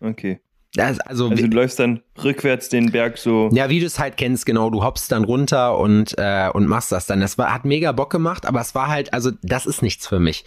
[0.00, 0.40] Okay.
[0.78, 3.50] Das, also, also du läufst dann rückwärts den Berg so.
[3.52, 4.70] Ja, wie du es halt kennst, genau.
[4.70, 7.20] Du hoppst dann runter und, äh, und machst das dann.
[7.20, 10.20] Das war, hat mega Bock gemacht, aber es war halt, also das ist nichts für
[10.20, 10.44] mich.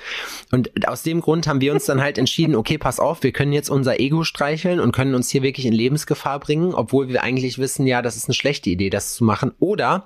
[0.50, 3.52] Und aus dem Grund haben wir uns dann halt entschieden, okay, pass auf, wir können
[3.52, 7.58] jetzt unser Ego streicheln und können uns hier wirklich in Lebensgefahr bringen, obwohl wir eigentlich
[7.58, 9.52] wissen, ja, das ist eine schlechte Idee, das zu machen.
[9.60, 10.06] Oder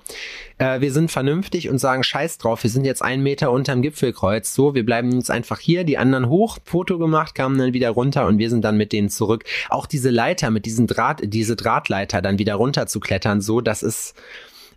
[0.58, 4.52] äh, wir sind vernünftig und sagen, scheiß drauf, wir sind jetzt einen Meter unterm Gipfelkreuz.
[4.52, 8.26] So, wir bleiben jetzt einfach hier, die anderen hoch, Foto gemacht, kamen dann wieder runter
[8.26, 9.44] und wir sind dann mit denen zurück.
[9.68, 13.84] Auch diese Leiter mit diesen Draht, diese Drahtleiter dann wieder runter zu klettern, so, das
[13.84, 14.14] ist,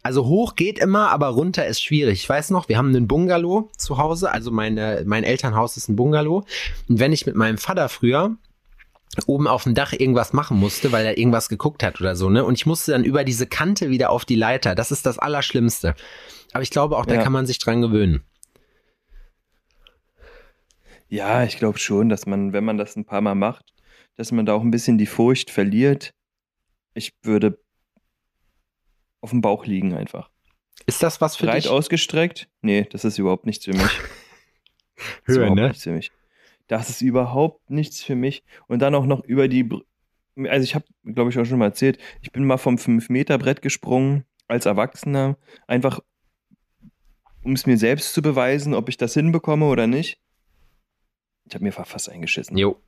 [0.04, 2.22] also hoch geht immer, aber runter ist schwierig.
[2.22, 5.96] Ich weiß noch, wir haben einen Bungalow zu Hause, also meine, mein Elternhaus ist ein
[5.96, 6.46] Bungalow.
[6.88, 8.36] Und wenn ich mit meinem Vater früher
[9.26, 12.46] oben auf dem Dach irgendwas machen musste, weil er irgendwas geguckt hat oder so, ne?
[12.46, 14.76] Und ich musste dann über diese Kante wieder auf die Leiter.
[14.76, 15.96] Das ist das Allerschlimmste.
[16.54, 17.24] Aber ich glaube auch, da ja.
[17.24, 18.24] kann man sich dran gewöhnen.
[21.10, 23.74] Ja, ich glaube schon, dass man, wenn man das ein paar Mal macht,
[24.20, 26.14] dass man da auch ein bisschen die Furcht verliert.
[26.94, 27.58] Ich würde
[29.22, 30.30] auf dem Bauch liegen einfach.
[30.86, 31.66] Ist das was für Breit dich?
[31.68, 32.50] Breit ausgestreckt?
[32.62, 33.90] Nee, das ist überhaupt nichts für mich.
[35.24, 35.70] Höher, ne?
[35.70, 36.12] Nichts für mich.
[36.68, 38.44] Das ist überhaupt nichts für mich.
[38.68, 39.70] Und dann auch noch über die,
[40.50, 44.26] also ich habe, glaube ich, auch schon mal erzählt, ich bin mal vom 5-Meter-Brett gesprungen
[44.50, 46.02] als Erwachsener, einfach
[47.46, 50.20] um es mir selbst zu beweisen, ob ich das hinbekomme oder nicht.
[51.46, 52.58] Ich habe mir fast eingeschissen.
[52.58, 52.82] Jo.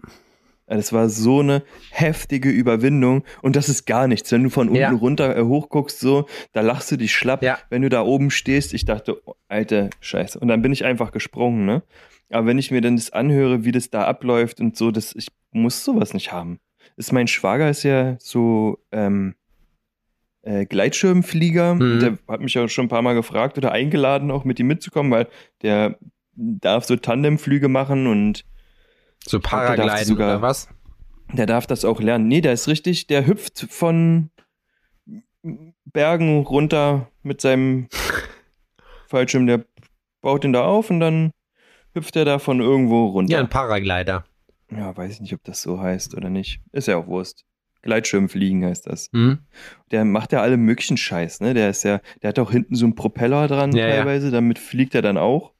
[0.67, 4.31] Das war so eine heftige Überwindung und das ist gar nichts.
[4.31, 4.91] Wenn du von unten ja.
[4.91, 7.43] runter äh, hochguckst, so, da lachst du dich schlapp.
[7.43, 7.57] Ja.
[7.69, 10.39] Wenn du da oben stehst, ich dachte, oh, alte Scheiße.
[10.39, 11.83] Und dann bin ich einfach gesprungen, ne?
[12.29, 15.27] Aber wenn ich mir dann das anhöre, wie das da abläuft und so, das, ich
[15.51, 16.59] muss sowas nicht haben.
[16.95, 19.35] Ist mein Schwager ist ja so ähm,
[20.43, 21.75] äh, Gleitschirmflieger.
[21.75, 21.99] Mhm.
[21.99, 25.11] Der hat mich ja schon ein paar Mal gefragt oder eingeladen, auch mit ihm mitzukommen,
[25.11, 25.27] weil
[25.61, 25.97] der
[26.35, 28.45] darf so Tandemflüge machen und
[29.25, 30.69] so Paragliden sogar, oder was?
[31.33, 32.27] Der darf das auch lernen.
[32.27, 34.29] Nee, der ist richtig, der hüpft von
[35.85, 37.87] Bergen runter mit seinem
[39.07, 39.47] Fallschirm.
[39.47, 39.65] Der
[40.21, 41.31] baut ihn da auf und dann
[41.93, 43.33] hüpft er da von irgendwo runter.
[43.33, 44.25] Ja, ein Paraglider.
[44.71, 46.61] Ja, weiß ich nicht, ob das so heißt oder nicht.
[46.71, 47.45] Ist ja auch Wurst.
[47.81, 49.09] Gleitschirmfliegen heißt das.
[49.11, 49.39] Mhm.
[49.89, 51.53] Der macht ja alle möglichen Scheiß, ne?
[51.53, 54.31] Der ist ja, der hat auch hinten so einen Propeller dran ja, teilweise, ja.
[54.31, 55.53] damit fliegt er dann auch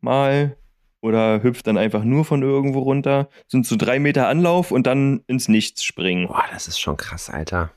[0.00, 0.56] mal
[1.00, 3.28] oder hüpft dann einfach nur von irgendwo runter.
[3.48, 6.28] Sind so drei Meter Anlauf und dann ins Nichts springen.
[6.28, 7.70] Boah, das ist schon krass, Alter.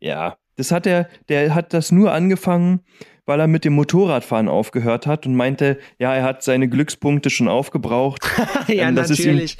[0.00, 2.80] Ja, Das hat er, der hat das nur angefangen,
[3.26, 7.48] weil er mit dem Motorradfahren aufgehört hat und meinte, ja, er hat seine Glückspunkte schon
[7.48, 8.22] aufgebraucht.
[8.68, 9.58] ja, ähm, das natürlich.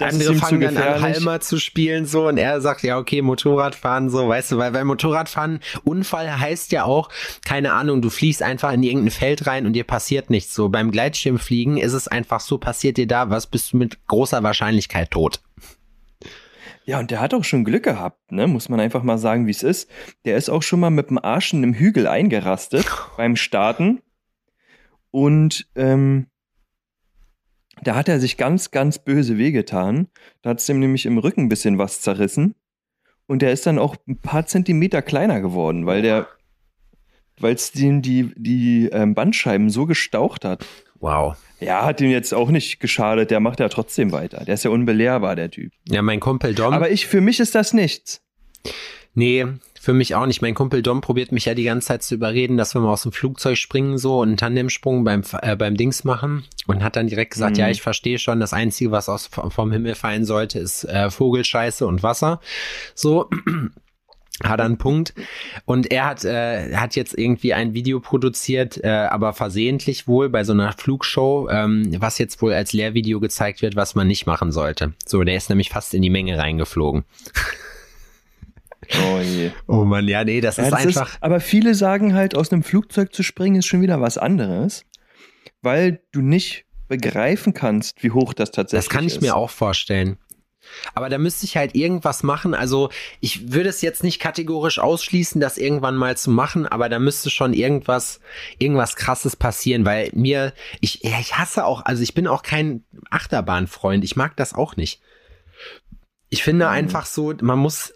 [0.00, 4.10] Ihm, Andere fangen dann an, Halmer zu spielen so und er sagt, ja, okay, Motorradfahren
[4.10, 7.10] so, weißt du, weil beim Motorradfahren Unfall heißt ja auch,
[7.44, 10.54] keine Ahnung, du fliegst einfach in irgendein Feld rein und dir passiert nichts.
[10.54, 14.42] So beim Gleitschirmfliegen ist es einfach so, passiert dir da was, bist du mit großer
[14.42, 15.40] Wahrscheinlichkeit tot.
[16.90, 18.48] Ja, und der hat auch schon Glück gehabt, ne?
[18.48, 19.88] Muss man einfach mal sagen, wie es ist.
[20.24, 22.84] Der ist auch schon mal mit dem Arsch in einem Hügel eingerastet
[23.16, 24.00] beim Starten.
[25.12, 26.26] Und ähm,
[27.80, 30.08] da hat er sich ganz, ganz böse wehgetan.
[30.42, 32.56] Da hat es ihm nämlich im Rücken ein bisschen was zerrissen.
[33.28, 36.26] Und der ist dann auch ein paar Zentimeter kleiner geworden, weil der,
[37.38, 40.66] weil es die, die, die ähm, Bandscheiben so gestaucht hat.
[41.00, 41.36] Wow.
[41.60, 43.30] Ja, hat ihm jetzt auch nicht geschadet.
[43.30, 44.44] Der macht ja trotzdem weiter.
[44.44, 45.72] Der ist ja unbelehrbar, der Typ.
[45.88, 46.72] Ja, mein Kumpel Dom.
[46.72, 48.22] Aber ich, für mich ist das nichts.
[49.14, 49.46] Nee,
[49.80, 50.42] für mich auch nicht.
[50.42, 53.02] Mein Kumpel Dom probiert mich ja die ganze Zeit zu überreden, dass wir mal aus
[53.02, 57.08] dem Flugzeug springen so und einen Tandemsprung beim, äh, beim Dings machen und hat dann
[57.08, 57.60] direkt gesagt, mhm.
[57.60, 61.86] ja, ich verstehe schon, das Einzige, was aus, vom Himmel fallen sollte, ist äh, Vogelscheiße
[61.86, 62.40] und Wasser.
[62.94, 63.30] So
[64.42, 65.14] hat er einen Punkt.
[65.64, 70.44] Und er hat, äh, hat jetzt irgendwie ein Video produziert, äh, aber versehentlich wohl bei
[70.44, 74.52] so einer Flugshow, ähm, was jetzt wohl als Lehrvideo gezeigt wird, was man nicht machen
[74.52, 74.94] sollte.
[75.06, 77.04] So, der ist nämlich fast in die Menge reingeflogen.
[78.92, 79.50] Oh je.
[79.66, 81.08] Oh man, ja, nee, das ja, ist das einfach.
[81.08, 84.84] Ist, aber viele sagen halt, aus einem Flugzeug zu springen ist schon wieder was anderes,
[85.62, 88.88] weil du nicht begreifen kannst, wie hoch das tatsächlich ist.
[88.88, 89.22] Das kann ich ist.
[89.22, 90.16] mir auch vorstellen.
[90.94, 92.54] Aber da müsste ich halt irgendwas machen.
[92.54, 92.90] Also
[93.20, 97.30] ich würde es jetzt nicht kategorisch ausschließen, das irgendwann mal zu machen, aber da müsste
[97.30, 98.20] schon irgendwas,
[98.58, 102.84] irgendwas krasses passieren, weil mir, ich, ja, ich hasse auch, also ich bin auch kein
[103.10, 104.04] Achterbahnfreund.
[104.04, 105.00] Ich mag das auch nicht.
[106.28, 106.72] Ich finde mhm.
[106.72, 107.92] einfach so, man muss,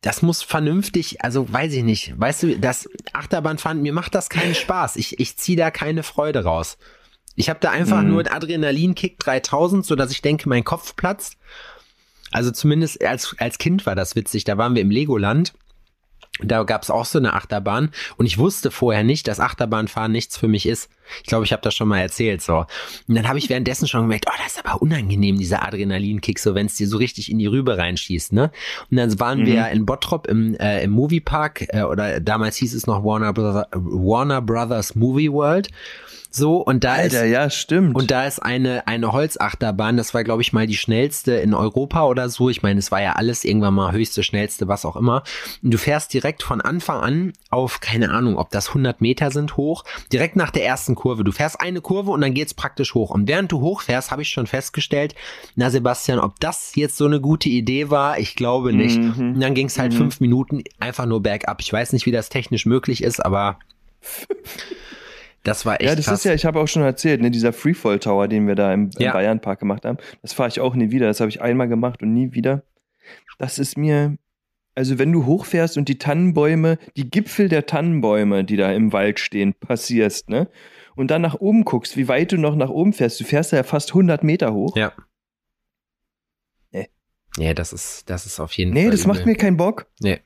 [0.00, 2.18] das muss vernünftig, also weiß ich nicht.
[2.18, 4.96] Weißt du, das Achterbahnfahren, mir macht das keinen Spaß.
[4.96, 6.78] Ich, ich ziehe da keine Freude raus.
[7.38, 8.10] Ich habe da einfach mhm.
[8.10, 11.36] nur Adrenalinkick 3000, so dass ich denke, mein Kopf platzt.
[12.32, 14.42] Also zumindest als, als Kind war das witzig.
[14.42, 15.54] Da waren wir im Legoland.
[16.40, 20.36] Da gab es auch so eine Achterbahn und ich wusste vorher nicht, dass Achterbahnfahren nichts
[20.36, 20.88] für mich ist.
[21.22, 22.66] Ich glaube, ich habe das schon mal erzählt so.
[23.08, 26.54] Und dann habe ich währenddessen schon gemerkt, oh, das ist aber unangenehm dieser Adrenalinkick, so
[26.54, 28.52] wenn es dir so richtig in die Rübe reinschießt, ne?
[28.88, 29.46] Und dann waren mhm.
[29.46, 33.68] wir in Bottrop im, äh, im Moviepark äh, oder damals hieß es noch Warner, Brother,
[33.72, 35.70] Warner Brothers Movie World
[36.30, 37.96] so, und da Alter, ist, ja, stimmt.
[37.96, 42.04] Und da ist eine, eine Holzachterbahn, das war, glaube ich, mal die schnellste in Europa
[42.04, 42.50] oder so.
[42.50, 45.22] Ich meine, es war ja alles irgendwann mal höchste, schnellste, was auch immer.
[45.62, 49.56] Und du fährst direkt von Anfang an auf, keine Ahnung, ob das 100 Meter sind
[49.56, 51.24] hoch, direkt nach der ersten Kurve.
[51.24, 53.10] Du fährst eine Kurve und dann geht's praktisch hoch.
[53.10, 55.14] Und während du hochfährst, habe ich schon festgestellt,
[55.56, 58.98] na Sebastian, ob das jetzt so eine gute Idee war, ich glaube nicht.
[58.98, 59.34] Mhm.
[59.34, 59.98] Und dann ging's halt mhm.
[59.98, 61.62] fünf Minuten einfach nur bergab.
[61.62, 63.58] Ich weiß nicht, wie das technisch möglich ist, aber
[65.48, 66.20] Das war echt Ja, das krass.
[66.20, 68.90] ist ja, ich habe auch schon erzählt, ne, dieser Freefall Tower, den wir da im,
[68.96, 69.12] im ja.
[69.12, 71.06] Bayern Park gemacht haben, das fahre ich auch nie wieder.
[71.06, 72.62] Das habe ich einmal gemacht und nie wieder.
[73.38, 74.16] Das ist mir,
[74.74, 79.20] also wenn du hochfährst und die Tannenbäume, die Gipfel der Tannenbäume, die da im Wald
[79.20, 80.48] stehen, passierst, ne?
[80.94, 83.20] Und dann nach oben guckst, wie weit du noch nach oben fährst.
[83.20, 84.76] Du fährst ja fast 100 Meter hoch.
[84.76, 84.92] Ja.
[86.72, 86.88] Nee.
[87.36, 88.84] Nee, das ist, das ist auf jeden nee, Fall.
[88.86, 89.86] Nee, das macht mir keinen Bock.
[90.00, 90.18] Nee.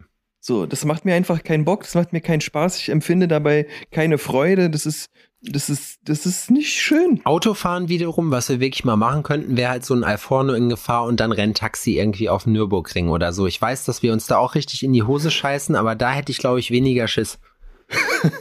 [0.44, 3.68] So, das macht mir einfach keinen Bock, das macht mir keinen Spaß, ich empfinde dabei
[3.92, 5.08] keine Freude, das ist,
[5.40, 7.24] das ist, das ist nicht schön.
[7.24, 11.04] Autofahren wiederum, was wir wirklich mal machen könnten, wäre halt so ein Alforno in Gefahr
[11.04, 13.46] und dann Renntaxi irgendwie auf dem Nürburgring oder so.
[13.46, 16.32] Ich weiß, dass wir uns da auch richtig in die Hose scheißen, aber da hätte
[16.32, 17.38] ich, glaube ich, weniger Schiss.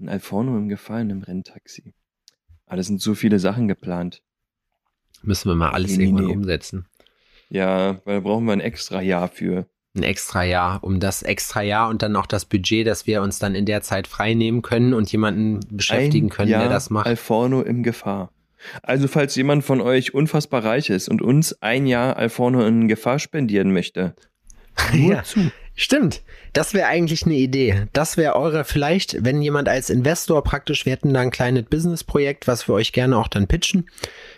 [0.00, 1.92] ein Alforno in Gefahr in einem Renntaxi.
[2.64, 4.22] Aber da sind so viele Sachen geplant.
[5.22, 6.32] Müssen wir mal alles nee, irgendwann nee.
[6.32, 6.86] umsetzen.
[7.50, 11.62] Ja, weil da brauchen wir ein extra Jahr für ein extra Jahr, um das extra
[11.62, 14.62] Jahr und dann auch das Budget, dass wir uns dann in der Zeit frei nehmen
[14.62, 17.06] können und jemanden beschäftigen können, Jahr der das macht.
[17.06, 18.30] Alforno im Gefahr.
[18.82, 23.18] Also falls jemand von euch unfassbar reich ist und uns ein Jahr Alforno in Gefahr
[23.18, 24.14] spendieren möchte,
[24.92, 25.50] nur ja, zu.
[25.76, 26.22] Stimmt.
[26.52, 27.86] Das wäre eigentlich eine Idee.
[27.92, 32.46] Das wäre eure vielleicht, wenn jemand als Investor praktisch, wir hätten da ein kleines Businessprojekt,
[32.46, 33.88] was wir euch gerne auch dann pitchen,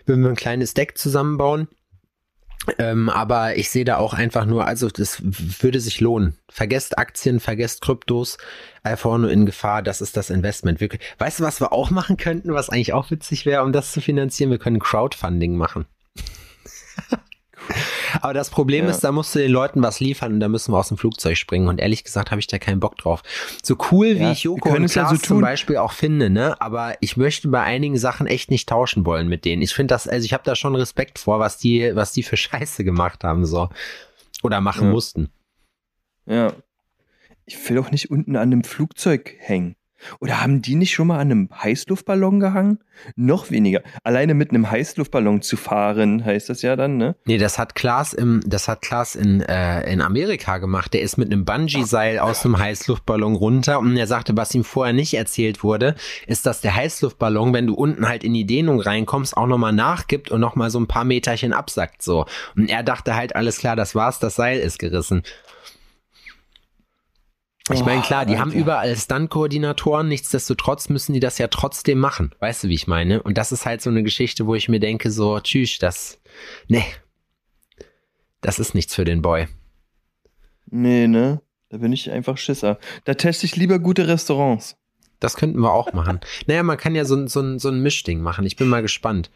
[0.07, 1.69] würden wir ein kleines Deck zusammenbauen
[2.79, 6.37] ähm, aber ich sehe da auch einfach nur, also das würde sich lohnen.
[6.49, 8.39] Vergesst Aktien, vergesst Kryptos,
[8.83, 10.81] einfach nur in Gefahr, das ist das Investment.
[10.81, 10.89] Wir,
[11.19, 14.01] weißt du, was wir auch machen könnten, was eigentlich auch witzig wäre, um das zu
[14.01, 14.51] finanzieren?
[14.51, 15.87] Wir können Crowdfunding machen.
[18.23, 18.91] Aber das Problem ja.
[18.91, 21.37] ist, da musst du den Leuten was liefern und da müssen wir aus dem Flugzeug
[21.37, 21.69] springen.
[21.69, 23.23] Und ehrlich gesagt habe ich da keinen Bock drauf.
[23.63, 26.61] So cool, ja, wie ich Joko und Klaas ja so zum Beispiel auch finde, ne?
[26.61, 29.63] Aber ich möchte bei einigen Sachen echt nicht tauschen wollen mit denen.
[29.63, 32.37] Ich finde das, also ich habe da schon Respekt vor, was die, was die für
[32.37, 33.69] Scheiße gemacht haben, so.
[34.43, 35.31] Oder machen mussten.
[36.27, 36.53] Ja.
[37.47, 39.77] Ich will doch nicht unten an einem Flugzeug hängen.
[40.21, 42.79] Oder haben die nicht schon mal an einem Heißluftballon gehangen?
[43.15, 43.83] Noch weniger.
[44.05, 47.17] Alleine mit einem Heißluftballon zu fahren, heißt das ja dann, ne?
[47.27, 50.95] Nee, das hat Klaas im, das hat Klaas in, äh, in Amerika gemacht.
[50.95, 54.95] Der ist mit einem Bungee-Seil aus dem Heißluftballon runter und er sagte, was ihm vorher
[54.95, 55.95] nicht erzählt wurde,
[56.27, 60.31] ist, dass der Heißluftballon, wenn du unten halt in die Dehnung reinkommst, auch nochmal nachgibt
[60.31, 62.27] und nochmal so ein paar Meterchen absackt, so.
[62.57, 65.23] Und er dachte halt, alles klar, das war's, das Seil ist gerissen.
[67.73, 68.41] Ich meine, klar, die Alter.
[68.41, 72.33] haben überall Stunt-Koordinatoren, nichtsdestotrotz müssen die das ja trotzdem machen.
[72.39, 73.23] Weißt du, wie ich meine?
[73.23, 76.21] Und das ist halt so eine Geschichte, wo ich mir denke, so, tschüss, das,
[76.69, 76.85] nee,
[78.41, 79.49] das ist nichts für den Boy.
[80.67, 81.41] Nee, ne?
[81.69, 82.79] Da bin ich einfach Schisser.
[83.05, 84.77] Da teste ich lieber gute Restaurants.
[85.19, 86.21] Das könnten wir auch machen.
[86.47, 88.47] naja, man kann ja so, so, so ein Mischding machen.
[88.47, 89.31] Ich bin mal gespannt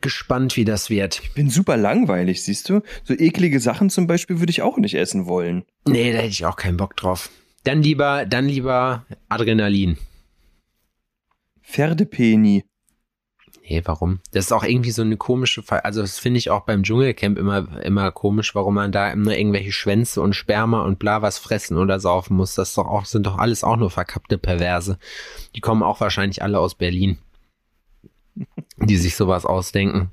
[0.00, 1.20] gespannt, wie das wird.
[1.22, 2.82] Ich bin super langweilig, siehst du?
[3.04, 5.64] So eklige Sachen zum Beispiel würde ich auch nicht essen wollen.
[5.86, 7.30] Nee, da hätte ich auch keinen Bock drauf.
[7.64, 9.98] Dann lieber, dann lieber Adrenalin.
[11.62, 12.64] Pferdepeni.
[13.68, 14.20] Nee, warum?
[14.32, 15.80] Das ist auch irgendwie so eine komische, Fall.
[15.80, 19.72] also das finde ich auch beim Dschungelcamp immer, immer komisch, warum man da immer irgendwelche
[19.72, 22.54] Schwänze und Sperma und bla was fressen oder saufen muss.
[22.54, 24.98] Das doch auch, sind doch alles auch nur verkappte Perverse.
[25.54, 27.18] Die kommen auch wahrscheinlich alle aus Berlin
[28.76, 30.10] die sich sowas ausdenken.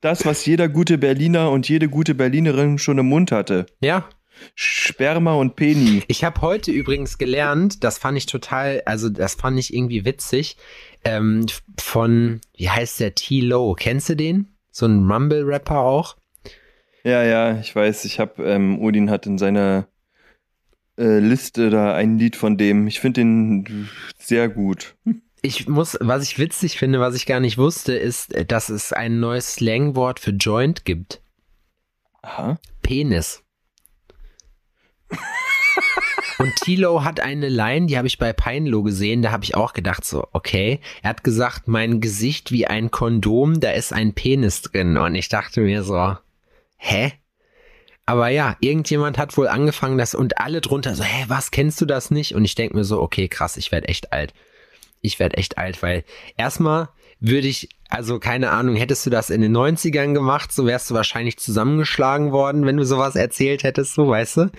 [0.00, 3.66] Das, was jeder gute Berliner und jede gute Berlinerin schon im Mund hatte.
[3.80, 4.08] Ja.
[4.54, 6.04] Sperma und Peni.
[6.06, 10.56] Ich habe heute übrigens gelernt, das fand ich total, also das fand ich irgendwie witzig,
[11.04, 11.46] ähm,
[11.80, 14.54] von, wie heißt der, T-Low, kennst du den?
[14.70, 16.16] So ein Rumble-Rapper auch?
[17.02, 19.88] Ja, ja, ich weiß, ich habe, ähm, Odin hat in seiner
[20.96, 22.86] äh, Liste da ein Lied von dem.
[22.86, 23.88] Ich finde den
[24.18, 24.94] sehr gut
[25.42, 29.20] ich muss, was ich witzig finde, was ich gar nicht wusste, ist, dass es ein
[29.20, 31.20] neues Slangwort für Joint gibt.
[32.22, 32.58] Aha.
[32.82, 33.42] Penis.
[36.38, 39.72] Und Tilo hat eine Line, die habe ich bei Peinlo gesehen, da habe ich auch
[39.72, 40.80] gedacht so, okay.
[41.02, 44.96] Er hat gesagt, mein Gesicht wie ein Kondom, da ist ein Penis drin.
[44.96, 46.16] Und ich dachte mir so,
[46.76, 47.12] hä?
[48.06, 51.86] Aber ja, irgendjemand hat wohl angefangen, das und alle drunter so, hä, was, kennst du
[51.86, 52.34] das nicht?
[52.34, 54.32] Und ich denke mir so, okay, krass, ich werde echt alt
[55.00, 56.04] ich werde echt alt, weil
[56.36, 56.88] erstmal
[57.20, 60.94] würde ich, also keine Ahnung, hättest du das in den 90ern gemacht, so wärst du
[60.94, 64.50] wahrscheinlich zusammengeschlagen worden, wenn du sowas erzählt hättest, so weißt du.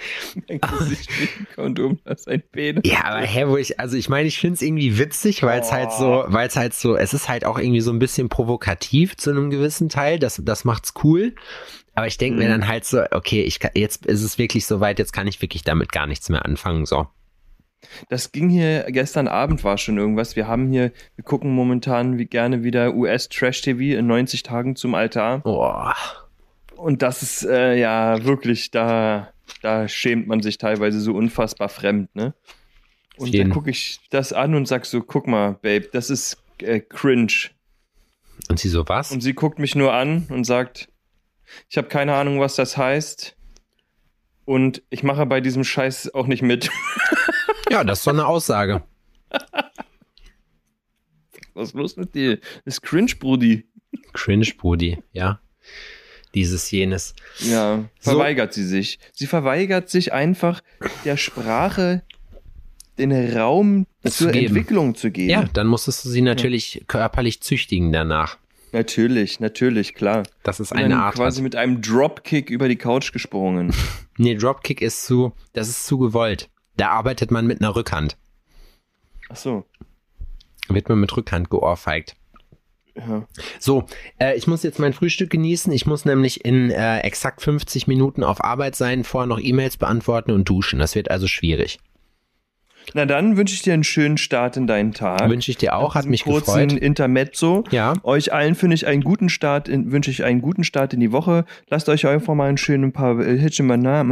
[1.56, 2.84] Kondom, das ein Penis.
[2.86, 5.70] Ja, aber hä, wo ich, also ich meine, ich finde es irgendwie witzig, weil es
[5.70, 5.72] oh.
[5.72, 9.16] halt so, weil es halt so, es ist halt auch irgendwie so ein bisschen provokativ
[9.16, 11.34] zu einem gewissen Teil, das, das macht's cool.
[11.96, 12.44] Aber ich denke mhm.
[12.44, 15.28] mir dann halt so, okay, ich kann, jetzt ist es wirklich so weit, jetzt kann
[15.28, 17.08] ich wirklich damit gar nichts mehr anfangen, so.
[18.10, 20.36] Das ging hier, gestern Abend war schon irgendwas.
[20.36, 25.40] Wir haben hier, wir gucken momentan wie gerne wieder US-Trash-TV in 90 Tagen zum Altar.
[25.40, 25.96] Boah.
[26.76, 29.30] Und das ist äh, ja wirklich, da,
[29.62, 32.34] da schämt man sich teilweise so unfassbar fremd, ne?
[33.18, 36.80] Und dann gucke ich das an und sag so, guck mal, Babe, das ist äh,
[36.80, 37.50] cringe.
[38.48, 39.12] Und sie so, was?
[39.12, 40.88] Und sie guckt mich nur an und sagt,
[41.68, 43.36] ich habe keine Ahnung, was das heißt.
[44.46, 46.70] Und ich mache bei diesem Scheiß auch nicht mit.
[47.70, 48.84] Ja, das ist so eine Aussage.
[51.54, 52.38] Was ist los mit dir?
[52.66, 53.66] Das ist Cringe, Brudi.
[54.14, 55.40] Cringe, Brudi, ja.
[56.36, 57.16] Dieses, jenes.
[57.40, 58.62] Ja, verweigert so.
[58.62, 59.00] sie sich.
[59.14, 60.62] Sie verweigert sich einfach
[61.04, 62.04] der Sprache
[63.00, 64.48] den Raum zur geben.
[64.48, 65.30] Entwicklung zu geben.
[65.30, 66.82] Ja, dann musstest du sie natürlich ja.
[66.86, 68.38] körperlich züchtigen danach.
[68.72, 70.24] Natürlich, natürlich, klar.
[70.44, 71.16] Das ist eine Art.
[71.16, 73.74] Quasi mit einem Dropkick über die Couch gesprungen.
[74.18, 76.50] nee, Dropkick ist zu, das ist zu gewollt.
[76.80, 78.18] Da arbeitet man mit einer Rückhand.
[79.28, 79.66] Ach so.
[80.70, 82.16] Wird man mit Rückhand geohrfeigt.
[82.96, 83.28] Ja.
[83.60, 83.86] So,
[84.18, 85.74] äh, ich muss jetzt mein Frühstück genießen.
[85.74, 90.32] Ich muss nämlich in äh, exakt 50 Minuten auf Arbeit sein, vorher noch E-Mails beantworten
[90.32, 90.80] und duschen.
[90.80, 91.80] Das wird also schwierig.
[92.94, 95.30] Na dann wünsche ich dir einen schönen Start in deinen Tag.
[95.30, 96.82] Wünsche ich dir auch, hat mich kurzen gefreut.
[96.82, 97.64] Intermezzo.
[97.72, 97.94] Ja.
[98.04, 101.12] Euch allen finde ich einen guten Start, in, wünsche ich einen guten Start in die
[101.12, 101.46] Woche.
[101.70, 104.04] Lasst euch einfach mal einen schönen paar äh, Hitchen meine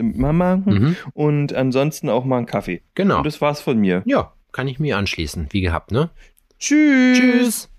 [0.00, 0.96] Mama mhm.
[1.14, 2.82] und ansonsten auch mal einen Kaffee.
[2.94, 3.18] Genau.
[3.18, 4.02] Und das war's von mir.
[4.06, 6.10] Ja, kann ich mir anschließen, wie gehabt, ne?
[6.58, 7.18] Tschüss.
[7.18, 7.71] Tschüss.